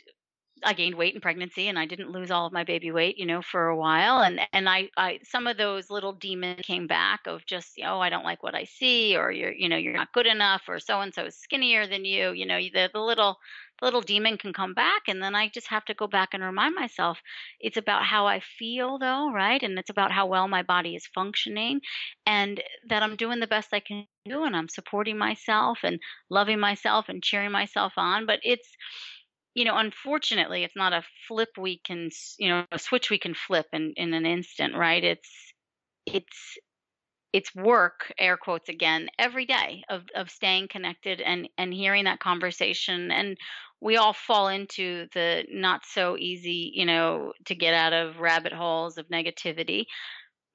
[0.65, 3.27] I gained weight in pregnancy and I didn't lose all of my baby weight, you
[3.27, 4.21] know, for a while.
[4.21, 8.11] And and I, I some of those little demons came back of just, oh, I
[8.11, 11.01] don't like what I see, or you're, you know, you're not good enough, or so
[11.01, 12.33] and so is skinnier than you.
[12.33, 13.39] You know, the the little
[13.81, 16.43] the little demon can come back, and then I just have to go back and
[16.43, 17.21] remind myself
[17.61, 19.63] it's about how I feel, though, right?
[19.63, 21.81] And it's about how well my body is functioning,
[22.27, 25.99] and that I'm doing the best I can do, and I'm supporting myself and
[26.31, 28.27] loving myself and cheering myself on.
[28.27, 28.69] But it's
[29.55, 33.35] you know, unfortunately, it's not a flip we can, you know, a switch we can
[33.35, 35.03] flip in in an instant, right?
[35.03, 35.31] It's
[36.07, 36.59] it's
[37.33, 42.21] it's work, air quotes again, every day of of staying connected and and hearing that
[42.21, 43.11] conversation.
[43.11, 43.37] And
[43.81, 48.53] we all fall into the not so easy, you know, to get out of rabbit
[48.53, 49.87] holes of negativity.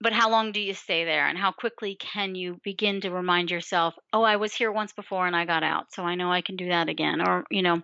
[0.01, 1.27] But how long do you stay there?
[1.27, 5.27] And how quickly can you begin to remind yourself, oh, I was here once before
[5.27, 7.83] and I got out, so I know I can do that again, or you know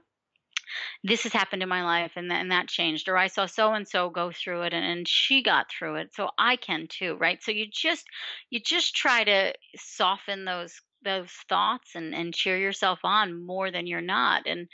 [1.04, 3.74] this has happened in my life and, th- and that changed or i saw so
[3.74, 7.16] and so go through it and, and she got through it so i can too
[7.20, 7.44] right?
[7.44, 8.06] So you just
[8.50, 10.74] you just try to soften those
[11.04, 14.68] those thoughts and and cheer yourself on more than you're not and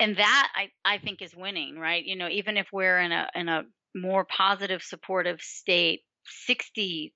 [0.00, 2.04] and that i i think is winning right?
[2.04, 3.62] You know even if we're in a in a
[3.94, 6.00] more positive supportive state
[6.46, 7.14] 60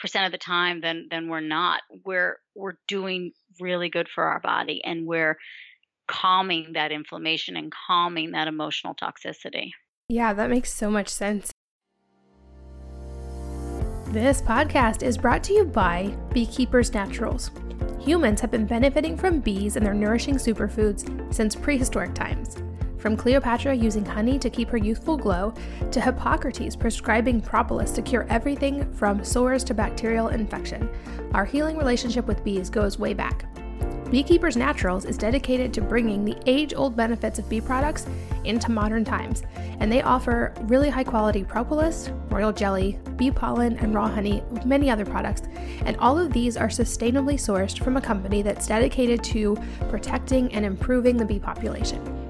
[0.00, 4.40] percent of the time then then we're not we're we're doing really good for our
[4.40, 5.36] body and we're
[6.08, 9.70] calming that inflammation and calming that emotional toxicity.
[10.08, 11.52] Yeah, that makes so much sense.
[14.08, 17.50] This podcast is brought to you by Beekeepers Naturals.
[17.98, 22.56] Humans have been benefiting from bees and their nourishing superfoods since prehistoric times.
[22.98, 25.54] From Cleopatra using honey to keep her youthful glow,
[25.90, 30.90] to Hippocrates prescribing propolis to cure everything from sores to bacterial infection,
[31.32, 33.46] our healing relationship with bees goes way back.
[34.12, 38.06] Beekeepers Naturals is dedicated to bringing the age old benefits of bee products
[38.44, 39.42] into modern times,
[39.80, 44.66] and they offer really high quality propolis, royal jelly, bee pollen, and raw honey, with
[44.66, 45.44] many other products.
[45.86, 49.56] And all of these are sustainably sourced from a company that's dedicated to
[49.88, 52.21] protecting and improving the bee population.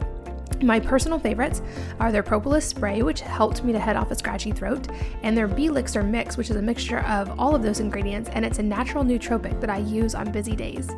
[0.63, 1.61] My personal favorites
[1.99, 4.87] are their propolis spray, which helped me to head off a scratchy throat,
[5.23, 8.45] and their bee elixir mix, which is a mixture of all of those ingredients, and
[8.45, 10.91] it's a natural nootropic that I use on busy days.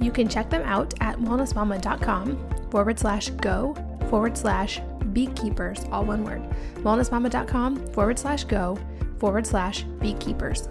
[0.00, 3.76] You can check them out at wellnessmama.com forward slash go
[4.08, 4.80] forward slash
[5.12, 6.42] beekeepers, all one word.
[6.76, 8.78] Wellnessmama.com forward slash go
[9.18, 10.68] forward slash beekeepers.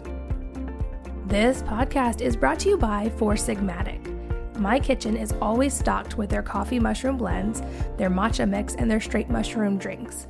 [1.26, 4.21] This podcast is brought to you by Four Sigmatic.
[4.62, 7.64] My kitchen is always stocked with their coffee mushroom blends,
[7.98, 10.28] their matcha mix, and their straight mushroom drinks.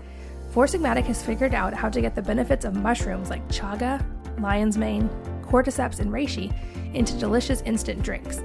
[0.51, 4.01] Four Sigmatic has figured out how to get the benefits of mushrooms like chaga,
[4.39, 5.09] lion's mane,
[5.41, 6.55] cordyceps, and reishi
[6.93, 8.41] into delicious instant drinks.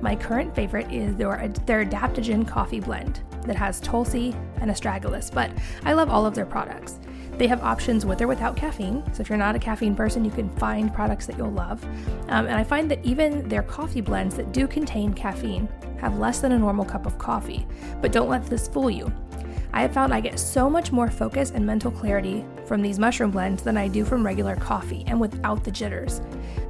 [0.00, 5.52] My current favorite is their, their adaptogen coffee blend that has tulsi and astragalus, but
[5.84, 6.98] I love all of their products.
[7.38, 9.02] They have options with or without caffeine.
[9.14, 11.82] So if you're not a caffeine person, you can find products that you'll love.
[12.28, 15.68] Um, and I find that even their coffee blends that do contain caffeine
[16.00, 17.66] have less than a normal cup of coffee.
[18.00, 19.12] But don't let this fool you.
[19.72, 23.30] I have found I get so much more focus and mental clarity from these mushroom
[23.30, 26.20] blends than I do from regular coffee and without the jitters.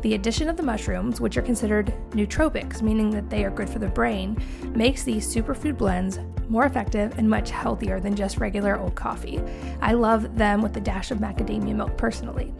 [0.02, 3.78] The addition of the mushrooms, which are considered nootropics, meaning that they are good for
[3.78, 4.36] the brain,
[4.74, 6.18] makes these superfood blends
[6.48, 9.40] more effective and much healthier than just regular old coffee.
[9.80, 12.52] I love them with a dash of macadamia milk personally.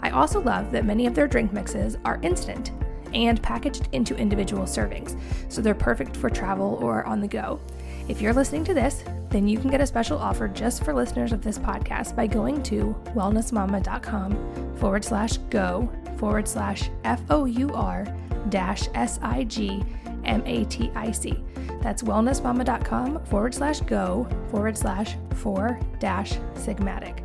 [0.00, 2.72] I also love that many of their drink mixes are instant
[3.14, 7.60] and packaged into individual servings, so they're perfect for travel or on the go.
[8.08, 11.32] If you're listening to this, then you can get a special offer just for listeners
[11.32, 17.70] of this podcast by going to wellnessmama.com forward slash go forward slash F O U
[17.72, 18.06] R
[18.48, 19.84] dash S I G
[20.24, 21.42] M A T I C.
[21.80, 27.18] That's wellnessmama.com forward slash go forward slash four dash sigmatic.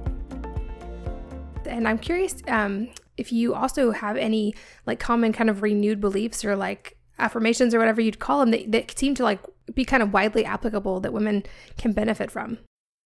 [1.66, 4.56] And I'm curious um, if you also have any
[4.86, 8.72] like common kind of renewed beliefs or like affirmations or whatever you'd call them that,
[8.72, 9.40] that seem to like
[9.74, 11.44] be kind of widely applicable that women
[11.78, 12.58] can benefit from?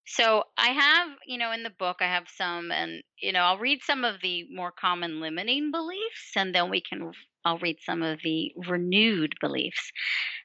[0.04, 3.58] So I have, you know, in the book, I have some, and, you know, I'll
[3.58, 7.12] read some of the more common limiting beliefs, and then we can,
[7.44, 9.90] I'll read some of the renewed beliefs.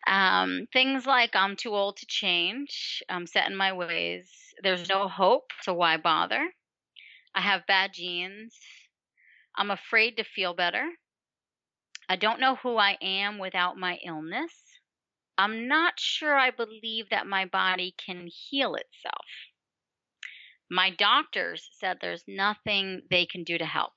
[0.08, 4.30] Um, things like I'm too old to change, I'm set in my ways,
[4.64, 6.50] there's no hope, so why bother?
[7.36, 8.56] I have bad genes,
[9.56, 10.88] I'm afraid to feel better,
[12.10, 14.54] I don't know who I am without my illness.
[15.38, 19.26] I'm not sure I believe that my body can heal itself.
[20.72, 23.94] My doctors said there's nothing they can do to help.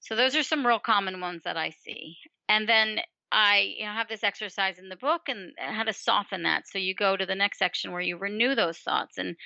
[0.00, 2.16] So those are some real common ones that I see.
[2.48, 3.00] And then
[3.32, 6.68] I you know, have this exercise in the book and uh, how to soften that.
[6.68, 9.36] So you go to the next section where you renew those thoughts and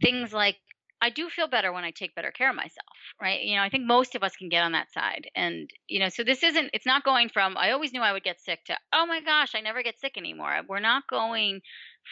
[0.00, 0.56] things like
[1.02, 3.42] I do feel better when I take better care of myself, right?
[3.42, 5.28] You know, I think most of us can get on that side.
[5.34, 8.24] And, you know, so this isn't, it's not going from, I always knew I would
[8.24, 10.58] get sick to, oh my gosh, I never get sick anymore.
[10.66, 11.60] We're not going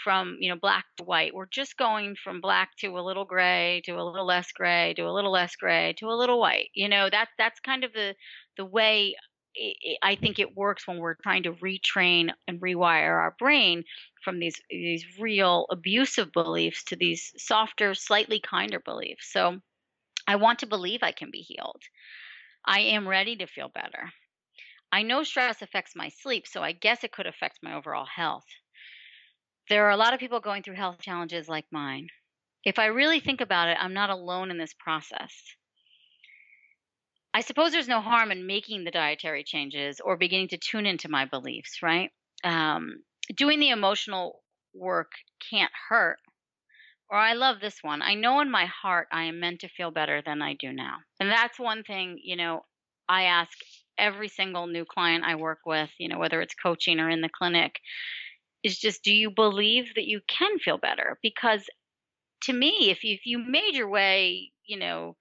[0.02, 1.34] from, you know, black to white.
[1.34, 5.02] We're just going from black to a little gray to a little less gray to
[5.02, 6.70] a little less gray to a little white.
[6.74, 8.14] You know, that's, that's kind of the,
[8.56, 9.14] the way
[10.02, 13.84] I think it works when we're trying to retrain and rewire our brain
[14.24, 19.30] from these these real abusive beliefs to these softer, slightly kinder beliefs.
[19.32, 19.60] So
[20.26, 21.82] I want to believe I can be healed.
[22.64, 24.10] I am ready to feel better.
[24.90, 28.46] I know stress affects my sleep, so I guess it could affect my overall health.
[29.68, 32.08] There are a lot of people going through health challenges like mine.
[32.64, 35.32] If I really think about it, I'm not alone in this process.
[37.32, 41.08] I suppose there's no harm in making the dietary changes or beginning to tune into
[41.08, 42.10] my beliefs, right?
[42.44, 43.02] Um,
[43.34, 44.40] doing the emotional
[44.72, 45.12] work
[45.50, 46.18] can't hurt.
[47.10, 48.02] Or I love this one.
[48.02, 50.98] I know in my heart I am meant to feel better than I do now.
[51.20, 52.64] And that's one thing, you know,
[53.08, 53.58] I ask
[53.98, 57.28] every single new client I work with, you know, whether it's coaching or in the
[57.28, 57.78] clinic,
[58.64, 61.18] is just do you believe that you can feel better?
[61.22, 61.64] Because
[62.44, 65.16] to me, if you, if you made your way, you know,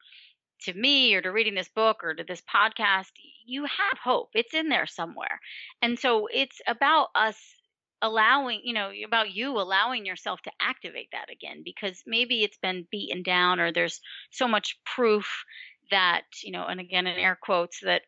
[0.63, 3.11] to me or to reading this book or to this podcast,
[3.45, 4.29] you have hope.
[4.33, 5.39] It's in there somewhere.
[5.81, 7.37] And so it's about us
[8.01, 12.87] allowing, you know, about you allowing yourself to activate that again because maybe it's been
[12.91, 13.99] beaten down or there's
[14.31, 15.43] so much proof
[15.91, 18.03] that, you know, and again in air quotes that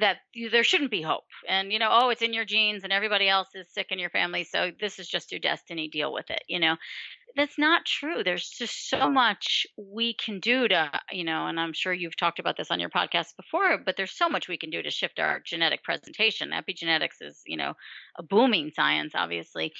[0.00, 0.18] that
[0.50, 3.48] there shouldn't be hope and you know oh it's in your genes and everybody else
[3.54, 6.58] is sick in your family so this is just your destiny deal with it you
[6.58, 6.76] know
[7.36, 8.22] that's not true.
[8.24, 12.38] There's just so much we can do to, you know, and I'm sure you've talked
[12.38, 15.18] about this on your podcast before, but there's so much we can do to shift
[15.18, 16.50] our genetic presentation.
[16.50, 17.74] Epigenetics is, you know,
[18.18, 19.72] a booming science, obviously.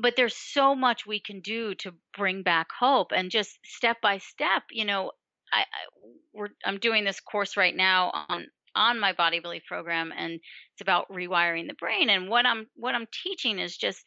[0.00, 4.18] But there's so much we can do to bring back hope and just step by
[4.18, 5.12] step, you know,
[5.52, 10.34] I, I I'm doing this course right now on on my body belief program and
[10.34, 14.04] it's about rewiring the brain and what I'm what I'm teaching is just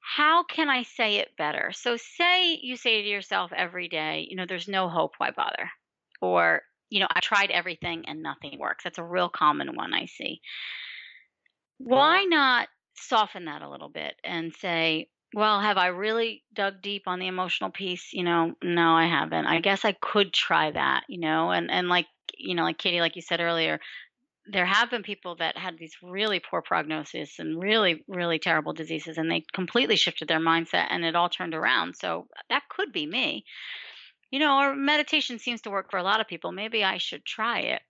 [0.00, 1.72] how can I say it better?
[1.74, 5.70] So, say you say to yourself every day, you know, there's no hope, why bother?
[6.20, 8.84] Or, you know, I tried everything and nothing works.
[8.84, 10.40] That's a real common one I see.
[11.78, 17.02] Why not soften that a little bit and say, well, have I really dug deep
[17.06, 18.12] on the emotional piece?
[18.12, 19.46] You know, no, I haven't.
[19.46, 23.00] I guess I could try that, you know, and, and like, you know, like Katie,
[23.00, 23.78] like you said earlier,
[24.50, 29.18] there have been people that had these really poor prognosis and really really terrible diseases
[29.18, 31.96] and they completely shifted their mindset and it all turned around.
[31.96, 33.44] So that could be me.
[34.30, 36.52] You know or meditation seems to work for a lot of people.
[36.52, 37.82] Maybe i should try it.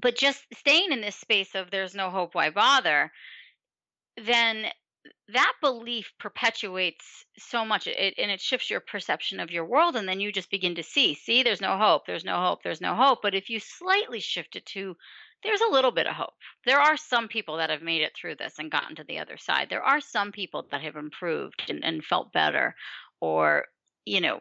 [0.00, 3.12] But just staying in this space of there's no hope why bother?
[4.16, 4.66] Then
[5.28, 10.08] that belief perpetuates so much it, and it shifts your perception of your world and
[10.08, 12.94] then you just begin to see see there's no hope there's no hope there's no
[12.94, 13.20] hope.
[13.22, 14.96] But if you slightly shift it to
[15.42, 16.34] there's a little bit of hope.
[16.64, 19.36] There are some people that have made it through this and gotten to the other
[19.36, 19.68] side.
[19.68, 22.74] There are some people that have improved and, and felt better
[23.20, 23.66] or
[24.04, 24.40] you know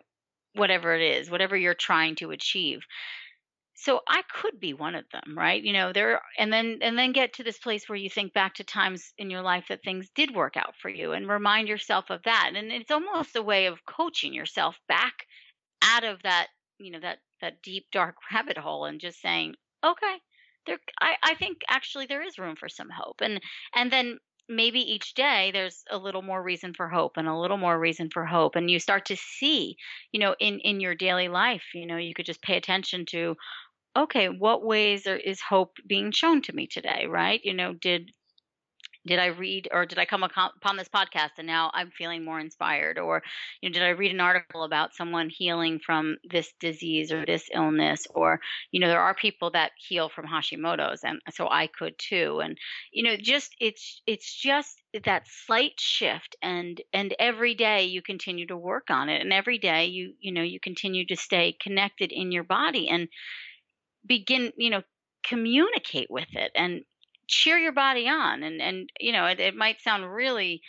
[0.53, 2.82] whatever it is whatever you're trying to achieve
[3.76, 5.63] so i could be one of them right?
[5.63, 8.55] You know there and then and then get to this place where you think back
[8.55, 12.09] to times in your life that things did work out for you and remind yourself
[12.09, 12.51] of that.
[12.55, 15.13] And it's almost a way of coaching yourself back
[15.82, 16.47] out of that
[16.80, 19.55] you know that that deep dark rabbit hole and just saying
[19.86, 20.17] okay
[20.65, 23.21] there I, I think actually there is room for some hope.
[23.21, 23.39] And
[23.76, 24.17] and then
[24.47, 28.09] maybe each day there's a little more reason for hope and a little more reason
[28.11, 28.55] for hope.
[28.55, 29.78] And you start to see
[30.11, 33.36] you know in in your daily life you know you could just pay attention to
[33.95, 37.41] okay, what ways are, is hope being shown to me today, right?
[37.43, 38.11] You know, did
[39.07, 42.39] did I read or did I come upon this podcast and now I'm feeling more
[42.39, 42.97] inspired?
[42.97, 43.21] Or,
[43.61, 47.47] you know, did I read an article about someone healing from this disease or this
[47.53, 48.07] illness?
[48.09, 48.39] Or,
[48.71, 52.41] you know, there are people that heal from Hashimoto's and so I could too.
[52.43, 52.57] And,
[52.91, 58.47] you know, just it's it's just that slight shift and and every day you continue
[58.47, 62.13] to work on it and every day you you know you continue to stay connected
[62.13, 63.09] in your body and
[64.05, 64.83] begin, you know,
[65.23, 66.83] communicate with it and
[67.27, 68.43] cheer your body on.
[68.43, 70.61] And, and you know, it, it might sound really,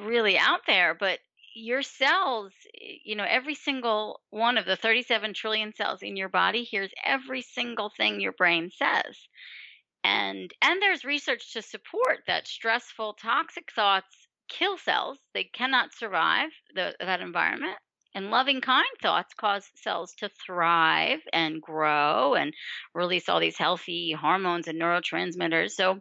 [0.00, 1.18] really out there, but
[1.54, 2.52] your cells,
[3.04, 7.42] you know, every single one of the 37 trillion cells in your body hears every
[7.42, 9.16] single thing your brain says.
[10.02, 15.18] And and there's research to support that stressful toxic thoughts kill cells.
[15.32, 17.78] They cannot survive the, that environment.
[18.14, 22.54] And loving, kind thoughts cause cells to thrive and grow and
[22.94, 25.72] release all these healthy hormones and neurotransmitters.
[25.72, 26.00] So,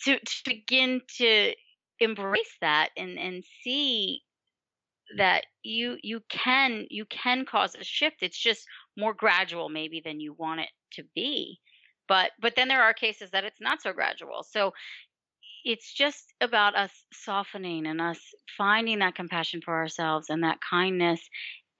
[0.00, 1.54] to, to begin to
[2.00, 4.22] embrace that and, and see
[5.12, 5.18] mm.
[5.18, 8.16] that you you can you can cause a shift.
[8.22, 8.66] It's just
[8.96, 11.60] more gradual maybe than you want it to be.
[12.08, 14.42] But but then there are cases that it's not so gradual.
[14.42, 14.72] So
[15.64, 18.18] it's just about us softening and us
[18.56, 21.20] finding that compassion for ourselves and that kindness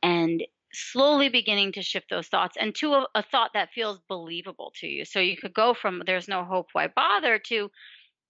[0.03, 4.73] and slowly beginning to shift those thoughts and to a, a, thought that feels believable
[4.77, 5.05] to you.
[5.05, 7.55] So you could go from there's no hope, why bother to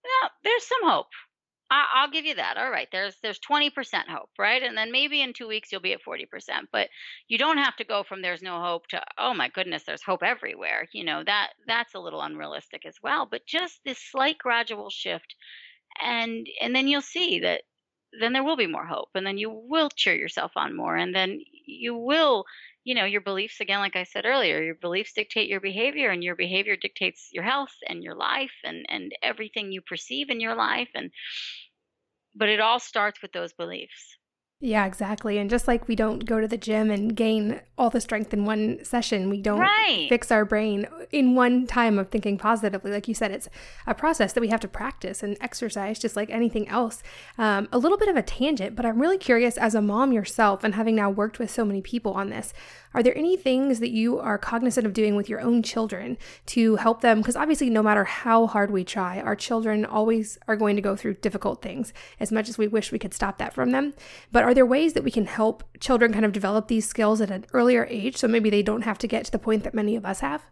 [0.05, 1.09] yeah, there's some hope.
[1.71, 2.57] I, will give you that.
[2.57, 3.73] All right, there's there's 20%
[4.09, 4.63] hope, right?
[4.63, 6.27] And then maybe in two weeks you'll be at 40%.
[6.73, 6.89] But
[7.29, 10.23] you don't have to go from there's no hope to oh my goodness, there's hope
[10.23, 10.89] everywhere.
[10.93, 13.27] You know that that's a little unrealistic as well.
[13.31, 15.35] But just this slight gradual shift,
[16.03, 17.63] and and then you'll see that
[18.19, 21.15] then there will be more hope, and then you will cheer yourself on more, and
[21.15, 22.45] then you will
[22.89, 26.25] you know your beliefs again like i said earlier your beliefs dictate your behavior and
[26.25, 30.55] your behavior dictates your health and your life and and everything you perceive in your
[30.55, 31.11] life and
[32.35, 34.17] but it all starts with those beliefs
[34.61, 35.39] yeah, exactly.
[35.39, 38.45] And just like we don't go to the gym and gain all the strength in
[38.45, 40.09] one session, we don't right.
[40.09, 42.91] fix our brain in one time of thinking positively.
[42.91, 43.49] Like you said, it's
[43.87, 47.05] a process that we have to practice and exercise just like anything else.
[47.39, 50.65] Um, a little bit of a tangent, but I'm really curious as a mom yourself
[50.65, 52.53] and having now worked with so many people on this,
[52.95, 56.77] are there any things that you are cognizant of doing with your own children to
[56.77, 57.19] help them?
[57.19, 60.97] Because obviously, no matter how hard we try, our children always are going to go
[60.97, 63.95] through difficult things as much as we wish we could stop that from them.
[64.33, 67.31] But are there ways that we can help children kind of develop these skills at
[67.31, 69.95] an earlier age so maybe they don't have to get to the point that many
[69.95, 70.43] of us have?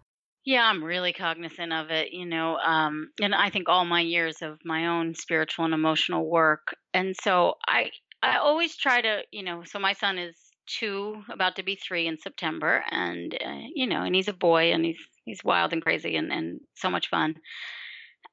[0.44, 4.42] Yeah, I'm really cognizant of it, you know, um, and I think all my years
[4.42, 7.90] of my own spiritual and emotional work, and so I
[8.22, 10.36] I always try to, you know, so my son is
[10.66, 14.72] two, about to be three in September, and uh, you know, and he's a boy,
[14.72, 17.34] and he's he's wild and crazy, and and so much fun.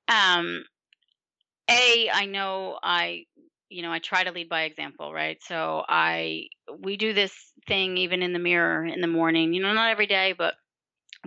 [0.09, 0.65] Um,
[1.69, 3.25] a, I know I,
[3.73, 5.37] you know, I try to lead by example, right?
[5.43, 6.45] So I,
[6.79, 7.33] we do this
[7.67, 9.53] thing even in the mirror in the morning.
[9.53, 10.55] You know, not every day, but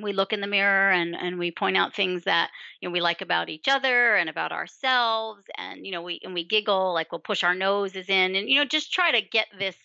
[0.00, 3.00] we look in the mirror and and we point out things that you know we
[3.00, 7.10] like about each other and about ourselves and you know we and we giggle like
[7.10, 9.76] we'll push our noses in and you know just try to get this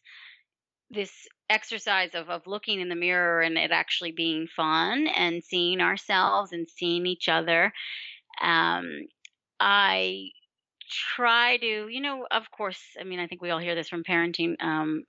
[0.90, 5.82] this exercise of, of looking in the mirror and it actually being fun and seeing
[5.82, 7.74] ourselves and seeing each other.
[8.42, 9.08] Um,
[9.60, 10.30] I
[10.92, 14.04] try to, you know, of course, I mean, I think we all hear this from
[14.04, 15.04] parenting um,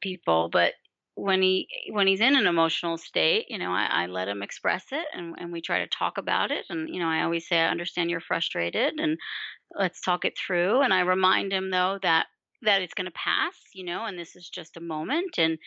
[0.00, 0.74] people, but
[1.14, 4.84] when he when he's in an emotional state, you know, I, I let him express
[4.92, 6.64] it and, and we try to talk about it.
[6.70, 9.18] And, you know, I always say, I understand you're frustrated and
[9.76, 10.82] let's talk it through.
[10.82, 12.26] And I remind him though that
[12.62, 15.58] that it's going to pass, you know, and this is just a moment and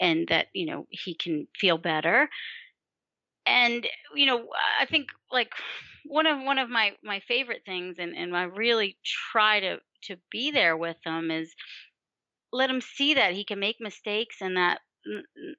[0.00, 2.28] and that, you know, he can feel better.
[3.46, 3.86] And
[4.16, 4.48] you know,
[4.80, 5.52] I think like
[6.04, 8.98] one of one of my my favorite things and and I really
[9.32, 11.52] try to to be there with him is
[12.52, 14.80] let him see that he can make mistakes and that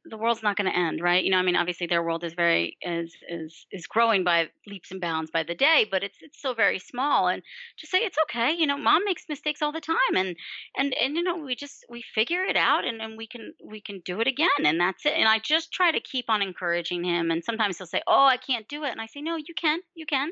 [0.06, 1.24] the world's not going to end, right?
[1.24, 4.92] You know, I mean, obviously their world is very is is is growing by leaps
[4.92, 7.28] and bounds by the day, but it's it's still very small.
[7.28, 7.42] And
[7.78, 8.54] just say it's okay.
[8.54, 10.36] You know, mom makes mistakes all the time, and
[10.78, 13.82] and and you know, we just we figure it out, and and we can we
[13.82, 15.14] can do it again, and that's it.
[15.14, 17.32] And I just try to keep on encouraging him.
[17.32, 19.80] And sometimes he'll say, "Oh, I can't do it," and I say, "No, you can,
[19.96, 20.32] you can."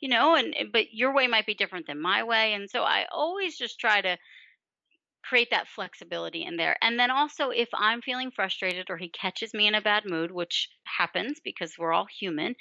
[0.00, 3.06] You know, and but your way might be different than my way, and so I
[3.10, 4.18] always just try to
[5.28, 6.76] create that flexibility in there.
[6.82, 10.30] And then also, if I'm feeling frustrated or he catches me in a bad mood,
[10.30, 12.54] which happens because we're all human,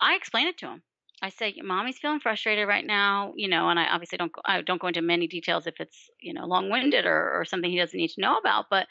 [0.00, 0.82] I explain it to him.
[1.22, 4.80] I say, "Mommy's feeling frustrated right now," you know, and I obviously don't I don't
[4.80, 8.10] go into many details if it's you know long-winded or, or something he doesn't need
[8.10, 8.86] to know about, but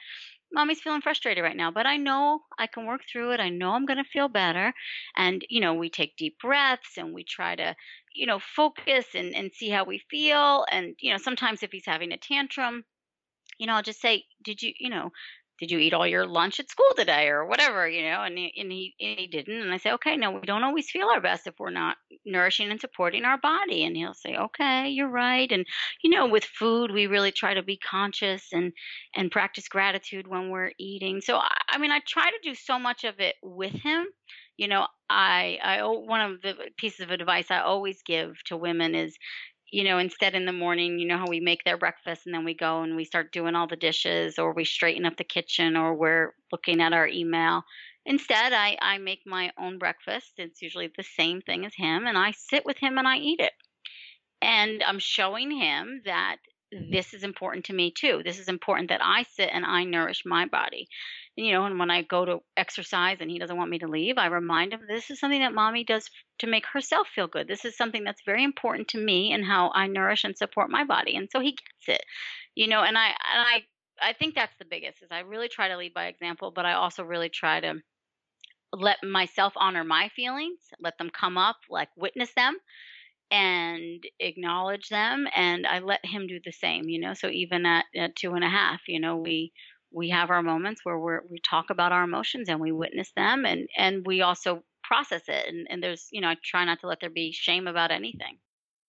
[0.52, 3.40] mommy's feeling frustrated right now, but I know I can work through it.
[3.40, 4.74] I know I'm going to feel better.
[5.16, 7.76] And, you know, we take deep breaths and we try to,
[8.14, 10.66] you know, focus and, and see how we feel.
[10.72, 12.84] And, you know, sometimes if he's having a tantrum,
[13.60, 15.12] you know, I'll just say, did you, you know,
[15.60, 18.54] did you eat all your lunch at school today or whatever, you know, and he,
[18.58, 19.62] and he, and he didn't.
[19.62, 22.72] And I say, okay, no, we don't always feel our best if we're not nourishing
[22.72, 23.84] and supporting our body.
[23.84, 25.52] And he'll say, okay, you're right.
[25.52, 25.66] And,
[26.02, 28.72] you know, with food, we really try to be conscious and,
[29.14, 31.20] and practice gratitude when we're eating.
[31.20, 34.06] So, I, I mean, I try to do so much of it with him.
[34.56, 38.96] You know, I, I, one of the pieces of advice I always give to women
[38.96, 39.18] is,
[39.72, 42.46] you know, instead in the morning, you know how we make their breakfast and then
[42.46, 45.78] we go and we start doing all the dishes or we straighten up the kitchen
[45.78, 47.64] or we're looking at our email.
[48.06, 50.34] Instead, I, I make my own breakfast.
[50.38, 53.40] It's usually the same thing as him, and I sit with him and I eat
[53.40, 53.54] it.
[54.42, 56.38] And I'm showing him that
[56.72, 58.22] this is important to me too.
[58.24, 60.88] This is important that I sit and I nourish my body
[61.40, 64.18] you know, and when I go to exercise and he doesn't want me to leave,
[64.18, 66.10] I remind him this is something that mommy does
[66.40, 67.48] to make herself feel good.
[67.48, 70.84] This is something that's very important to me and how I nourish and support my
[70.84, 71.16] body.
[71.16, 72.06] And so he gets it,
[72.56, 73.64] you know, and I, and I,
[74.02, 76.74] I think that's the biggest is I really try to lead by example, but I
[76.74, 77.76] also really try to
[78.74, 82.58] let myself honor my feelings, let them come up, like witness them
[83.32, 85.28] and acknowledge them.
[85.36, 88.44] And I let him do the same, you know, so even at, at two and
[88.44, 89.54] a half, you know, we,
[89.92, 93.46] we have our moments where we we talk about our emotions and we witness them
[93.46, 96.88] and and we also process it and, and there's you know i try not to
[96.88, 98.38] let there be shame about anything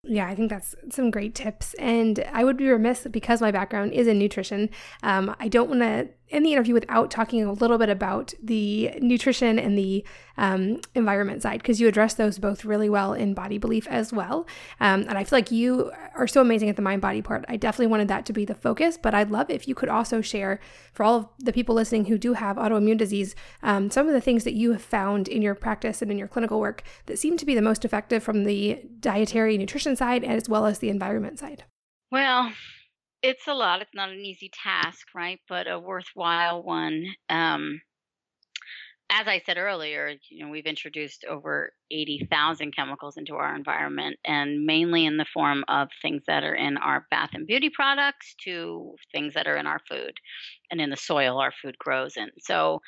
[0.02, 1.74] yeah, I think that's some great tips.
[1.74, 4.70] And I would be remiss because my background is in nutrition.
[5.02, 8.92] Um, I don't want to end the interview without talking a little bit about the
[9.00, 10.04] nutrition and the
[10.36, 14.46] um, environment side because you address those both really well in body belief as well.
[14.80, 17.44] Um, and I feel like you are so amazing at the mind body part.
[17.48, 20.20] I definitely wanted that to be the focus, but I'd love if you could also
[20.20, 20.60] share
[20.92, 24.20] for all of the people listening who do have autoimmune disease um, some of the
[24.20, 27.36] things that you have found in your practice and in your clinical work that seem
[27.36, 31.38] to be the most effective from the dietary nutrition side as well as the environment
[31.38, 31.64] side.
[32.10, 32.52] Well,
[33.22, 33.82] it's a lot.
[33.82, 35.40] It's not an easy task, right?
[35.48, 37.06] But a worthwhile one.
[37.28, 37.80] Um,
[39.12, 44.64] as I said earlier, you know, we've introduced over 80,000 chemicals into our environment, and
[44.64, 48.94] mainly in the form of things that are in our bath and beauty products to
[49.12, 50.12] things that are in our food
[50.70, 52.28] and in the soil our food grows in.
[52.38, 52.80] So,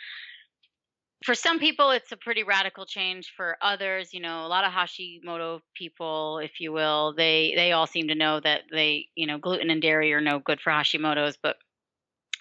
[1.24, 3.32] for some people it's a pretty radical change.
[3.36, 7.86] For others you know a lot of hashimoto people if you will they they all
[7.86, 11.38] seem to know that they you know gluten and dairy are no good for hashimoto's
[11.42, 11.56] but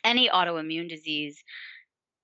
[0.03, 1.43] any autoimmune disease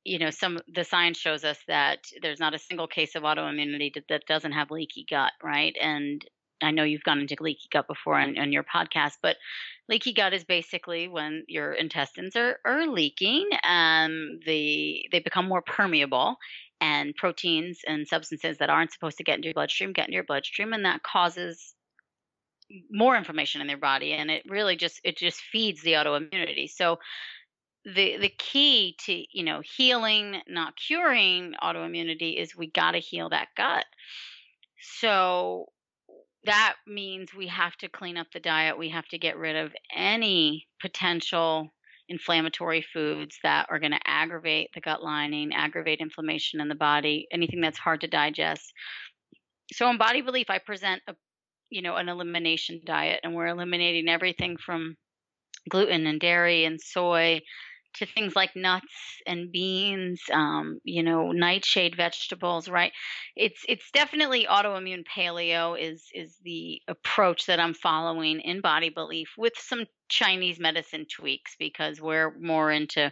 [0.04, 3.94] you know some the science shows us that there's not a single case of autoimmunity
[3.94, 5.76] that, that doesn't have leaky gut right?
[5.82, 6.24] And
[6.62, 9.38] I know you've gone into leaky gut before on, on your podcast, but
[9.90, 15.62] leaky gut is basically when your intestines are, are leaking um, the they become more
[15.62, 16.38] permeable
[16.80, 20.24] and proteins and substances that aren't supposed to get into your bloodstream get into your
[20.24, 21.74] bloodstream and that causes
[22.92, 26.70] more inflammation in their body and it really just it just feeds the autoimmunity.
[26.70, 27.00] So
[27.86, 33.30] the the key to you know healing not curing autoimmunity is we got to heal
[33.30, 33.86] that gut.
[35.00, 35.68] So
[36.48, 38.78] that means we have to clean up the diet.
[38.78, 41.70] We have to get rid of any potential
[42.10, 47.28] inflammatory foods that are going to aggravate the gut lining, aggravate inflammation in the body,
[47.32, 48.72] anything that's hard to digest.
[49.74, 51.16] So in body belief, I present a
[51.70, 54.96] you know an elimination diet, and we're eliminating everything from
[55.70, 57.42] gluten and dairy and soy
[57.98, 62.92] to things like nuts and beans, um, you know, nightshade vegetables, right?
[63.36, 69.30] It's it's definitely autoimmune paleo is is the approach that I'm following in body belief
[69.38, 73.12] with some Chinese medicine tweaks because we're more into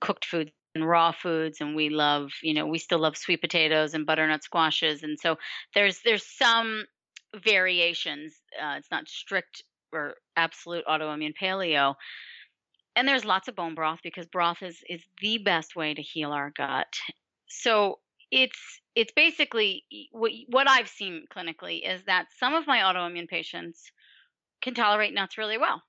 [0.00, 3.94] cooked foods and raw foods and we love, you know, we still love sweet potatoes
[3.94, 5.36] and butternut squashes and so
[5.74, 6.84] there's there's some
[7.44, 8.34] variations.
[8.60, 9.62] Uh, it's not strict
[9.92, 11.94] or absolute autoimmune paleo.
[12.96, 16.32] And there's lots of bone broth because broth is is the best way to heal
[16.32, 16.94] our gut.
[17.46, 23.28] So it's it's basically what what I've seen clinically is that some of my autoimmune
[23.28, 23.90] patients
[24.62, 25.82] can tolerate nuts really well.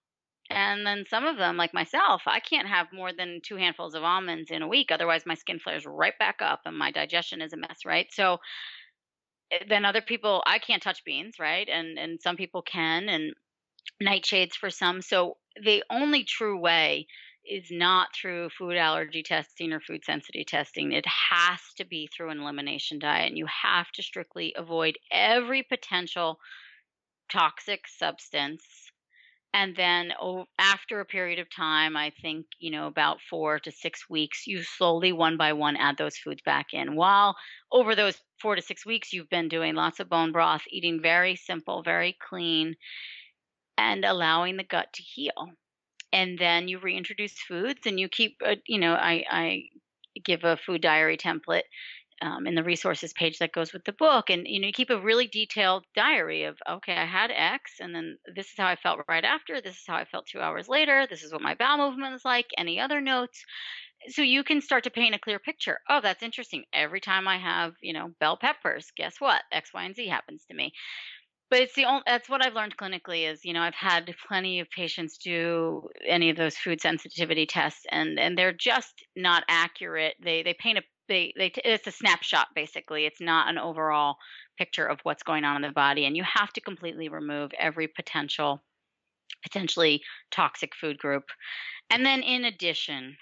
[0.50, 4.04] And then some of them, like myself, I can't have more than two handfuls of
[4.04, 4.92] almonds in a week.
[4.92, 8.08] Otherwise, my skin flares right back up and my digestion is a mess, right?
[8.12, 8.38] So
[9.52, 11.68] eh, then other people, I can't touch beans, right?
[11.68, 13.34] And and some people can, and
[14.02, 15.02] nightshades for some.
[15.02, 17.08] So the only true way
[17.48, 20.92] is not through food allergy testing or food sensitivity testing.
[20.92, 25.64] It has to be through an elimination diet, and you have to strictly avoid every
[25.64, 26.40] potential
[27.32, 28.64] toxic substance
[29.56, 30.12] and then
[30.60, 34.62] after a period of time i think you know about four to six weeks you
[34.62, 37.36] slowly one by one add those foods back in while
[37.72, 41.36] over those four to six weeks you've been doing lots of bone broth eating very
[41.36, 42.76] simple very clean
[43.78, 45.50] and allowing the gut to heal.
[46.14, 49.64] And then you reintroduce foods and you keep a, you know i i
[50.24, 51.64] give a food diary template
[52.22, 54.90] um, in the resources page that goes with the book and you know you keep
[54.90, 58.76] a really detailed diary of okay i had x and then this is how i
[58.78, 61.56] felt right after this is how i felt two hours later this is what my
[61.56, 63.44] bowel movement is like any other notes.
[64.08, 65.80] So you can start to paint a clear picture.
[65.90, 66.64] Oh that's interesting.
[66.74, 69.42] Every time i have you know bell peppers guess what?
[69.52, 70.72] X y and z happens to me
[71.50, 74.60] but it's the only that's what i've learned clinically is you know i've had plenty
[74.60, 80.16] of patients do any of those food sensitivity tests and and they're just not accurate.
[80.24, 83.06] They they paint a they they it's a snapshot basically.
[83.06, 84.18] It's not an overall
[84.58, 87.88] picture of what's going on in the body and you have to completely remove every
[87.88, 88.64] potential
[89.44, 91.24] potentially toxic food group.
[91.90, 93.18] And then in addition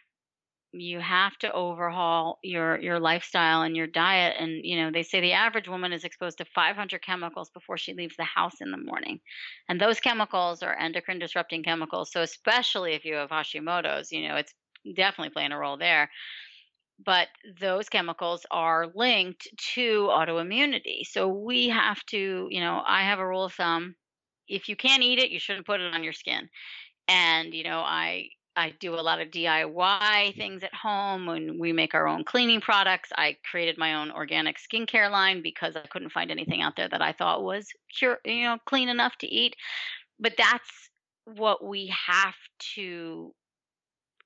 [0.73, 5.21] you have to overhaul your your lifestyle and your diet and you know they say
[5.21, 8.77] the average woman is exposed to 500 chemicals before she leaves the house in the
[8.77, 9.19] morning
[9.69, 14.35] and those chemicals are endocrine disrupting chemicals so especially if you have hashimoto's you know
[14.35, 14.53] it's
[14.95, 16.09] definitely playing a role there
[17.03, 17.27] but
[17.59, 21.01] those chemicals are linked to autoimmunity.
[21.03, 23.95] So we have to, you know, I have a rule of thumb
[24.47, 26.49] if you can't eat it, you shouldn't put it on your skin.
[27.07, 31.73] And, you know, I I do a lot of DIY things at home when we
[31.73, 33.09] make our own cleaning products.
[33.15, 37.01] I created my own organic skincare line because I couldn't find anything out there that
[37.01, 39.55] I thought was cure, you know, clean enough to eat.
[40.19, 40.69] But that's
[41.25, 42.35] what we have
[42.75, 43.33] to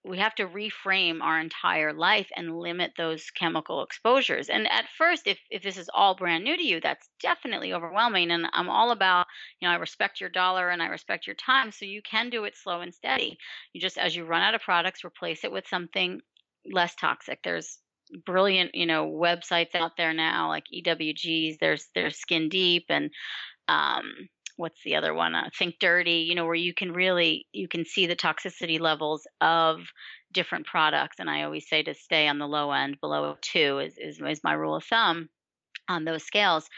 [0.04, 4.50] we have to reframe our entire life and limit those chemical exposures.
[4.50, 8.32] And at first, if, if this is all brand new to you, that's definitely overwhelming.
[8.32, 9.28] And I'm all about,
[9.60, 11.72] you know, I respect your dollar and I respect your time.
[11.72, 13.38] So you can do it slow and steady.
[13.74, 16.22] You just, as you run out of products, replace it with something
[16.72, 17.40] less toxic.
[17.44, 17.80] There's
[18.26, 23.10] brilliant, you know, websites out there now like EWGs, there's, there's Skin Deep and,
[23.68, 27.68] um, what's the other one uh, think dirty you know where you can really you
[27.68, 29.80] can see the toxicity levels of
[30.34, 33.94] different products and i always say to stay on the low end below two is,
[33.98, 35.30] is, is my rule of thumb
[35.88, 36.70] on those scales.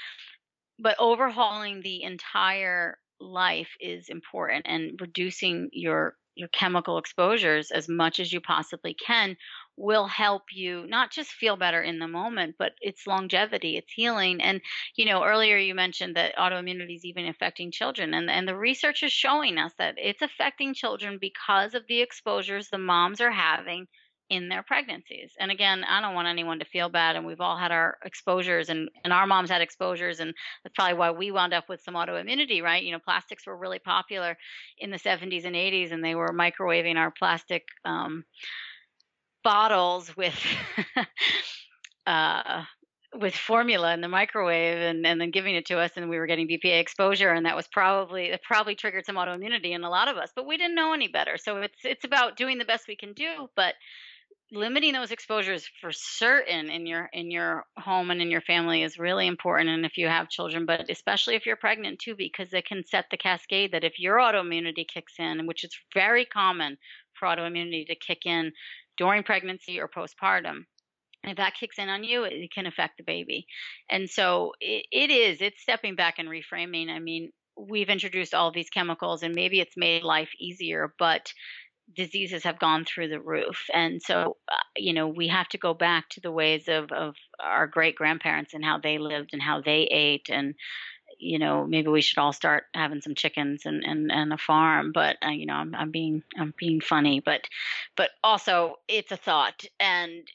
[0.80, 8.18] But overhauling the entire life is important and reducing your your chemical exposures as much
[8.18, 9.36] as you possibly can
[9.80, 14.42] will help you not just feel better in the moment, but it's longevity, it's healing.
[14.42, 14.62] And,
[14.96, 18.14] you know, earlier you mentioned that autoimmunity is even affecting children.
[18.14, 22.70] And, and the research is showing us that it's affecting children because of the exposures
[22.70, 23.88] the moms are having
[24.30, 25.32] in their pregnancies.
[25.40, 27.16] And again, I don't want anyone to feel bad.
[27.16, 30.20] And we've all had our exposures, and, and our moms had exposures.
[30.20, 32.84] And that's probably why we wound up with some autoimmunity, right?
[32.84, 34.38] You know, plastics were really popular
[34.78, 37.64] in the 70s and 80s, and they were microwaving our plastic.
[37.86, 38.24] Um,
[39.44, 40.38] bottles with
[42.08, 42.64] uh,
[43.16, 46.28] with formula in the microwave and, and then giving it to us and we were
[46.28, 50.08] getting BPA exposure and that was probably it probably triggered some autoimmunity in a lot
[50.08, 51.38] of us but we didn't know any better.
[51.38, 53.74] So it's it's about doing the best we can do but
[54.52, 58.98] limiting those exposures for certain in your in your home and in your family is
[58.98, 62.66] really important and if you have children but especially if you're pregnant too because it
[62.66, 66.78] can set the cascade that if your autoimmunity kicks in which is very common
[67.14, 68.52] for autoimmunity to kick in
[69.00, 70.66] during pregnancy or postpartum.
[71.24, 73.48] And if that kicks in on you, it can affect the baby.
[73.90, 76.90] And so it, it is, it's stepping back and reframing.
[76.90, 81.34] I mean, we've introduced all these chemicals and maybe it's made life easier, but
[81.96, 83.66] diseases have gone through the roof.
[83.74, 87.16] And so, uh, you know, we have to go back to the ways of, of
[87.44, 90.54] our great grandparents and how they lived and how they ate and
[91.20, 94.92] you know, maybe we should all start having some chickens and, and, and a farm.
[94.94, 97.42] But uh, you know, I'm, I'm being I'm being funny, but
[97.96, 100.28] but also it's a thought, and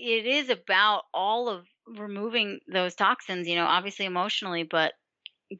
[0.00, 3.46] it is about all of removing those toxins.
[3.46, 4.94] You know, obviously emotionally, but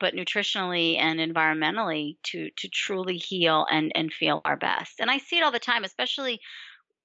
[0.01, 5.01] but nutritionally and environmentally to to truly heal and and feel our best.
[5.01, 6.41] And I see it all the time, especially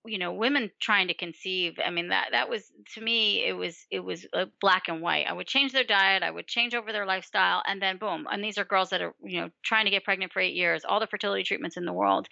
[0.05, 3.85] you know women trying to conceive i mean that that was to me it was
[3.91, 5.25] it was uh, black and white.
[5.27, 8.43] I would change their diet i would change over their lifestyle and then boom and
[8.43, 10.99] these are girls that are you know trying to get pregnant for eight years all
[10.99, 12.27] the fertility treatments in the world.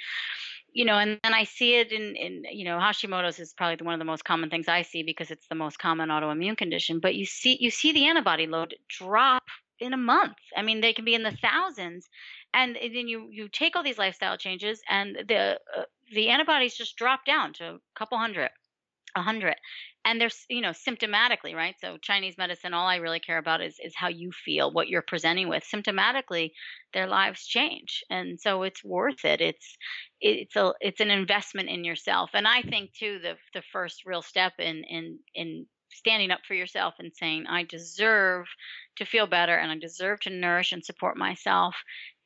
[0.73, 3.93] You know and then i see it in in you know hashimoto's is probably one
[3.93, 7.15] of the most common things i see because it's the most common autoimmune condition but
[7.15, 9.43] you see you see the antibody load drop
[9.79, 10.37] in a month.
[10.55, 12.07] I mean they can be in the thousands
[12.55, 15.83] and then you you take all these lifestyle changes and the uh,
[16.13, 18.49] the antibodies just drop down to a couple hundred
[19.17, 19.55] a hundred
[20.05, 21.75] and they're you know symptomatically right?
[21.81, 25.01] So chinese medicine all i really care about is is how you feel what you're
[25.01, 25.63] presenting with.
[25.63, 26.51] Symptomatically
[26.93, 29.41] their lives change and so it's worth it.
[29.41, 29.77] It's
[30.21, 32.31] it's a it's an investment in yourself.
[32.33, 36.55] And i think too the the first real step in in in standing up for
[36.55, 38.45] yourself and saying i deserve
[38.97, 41.75] to feel better and i deserve to nourish and support myself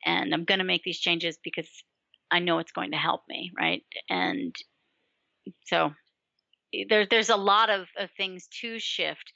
[0.04, 1.68] and I'm going to make these changes because
[2.30, 3.82] I know it's going to help me, right?
[4.08, 4.54] And
[5.66, 5.92] so
[6.88, 9.32] there's there's a lot of, of things to shift,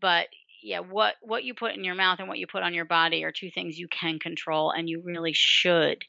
[0.00, 0.28] but
[0.62, 3.24] yeah, what what you put in your mouth and what you put on your body
[3.24, 6.04] are two things you can control, and you really should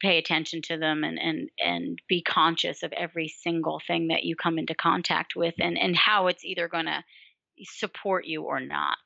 [0.00, 4.36] pay attention to them and and and be conscious of every single thing that you
[4.36, 7.02] come into contact with, and and how it's either going to
[7.64, 8.96] support you or not.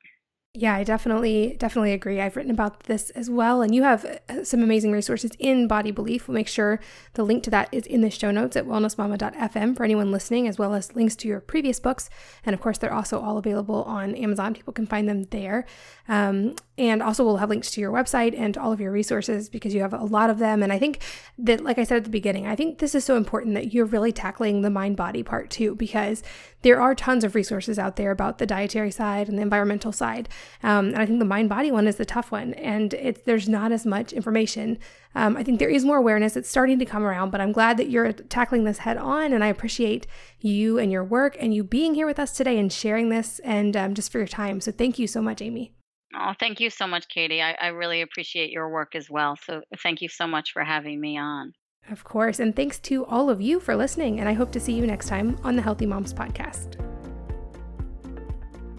[0.57, 2.21] Yeah, I definitely definitely agree.
[2.21, 5.91] I've written about this as well, and you have uh, some amazing resources in Body
[5.91, 6.29] Belief.
[6.29, 6.79] We'll make sure
[7.15, 10.57] the link to that is in the show notes at wellnessmama.fm for anyone listening, as
[10.57, 12.09] well as links to your previous books.
[12.45, 14.53] And of course, they're also all available on Amazon.
[14.53, 15.65] People can find them there.
[16.07, 19.73] Um, and also, we'll have links to your website and all of your resources because
[19.73, 20.63] you have a lot of them.
[20.63, 21.01] And I think
[21.37, 23.85] that, like I said at the beginning, I think this is so important that you're
[23.85, 26.23] really tackling the mind body part too, because
[26.61, 30.29] there are tons of resources out there about the dietary side and the environmental side.
[30.63, 32.53] Um, and I think the mind body one is the tough one.
[32.55, 34.77] And it's, there's not as much information.
[35.15, 36.35] Um, I think there is more awareness.
[36.35, 39.33] It's starting to come around, but I'm glad that you're tackling this head on.
[39.33, 40.07] And I appreciate
[40.39, 43.75] you and your work and you being here with us today and sharing this and
[43.77, 44.59] um, just for your time.
[44.61, 45.71] So thank you so much, Aimee.
[46.17, 47.41] Oh, thank you so much, Katie.
[47.41, 49.37] I, I really appreciate your work as well.
[49.45, 51.53] So thank you so much for having me on.
[51.89, 52.39] Of course.
[52.39, 54.19] And thanks to all of you for listening.
[54.19, 56.94] And I hope to see you next time on the Healthy Moms Podcast.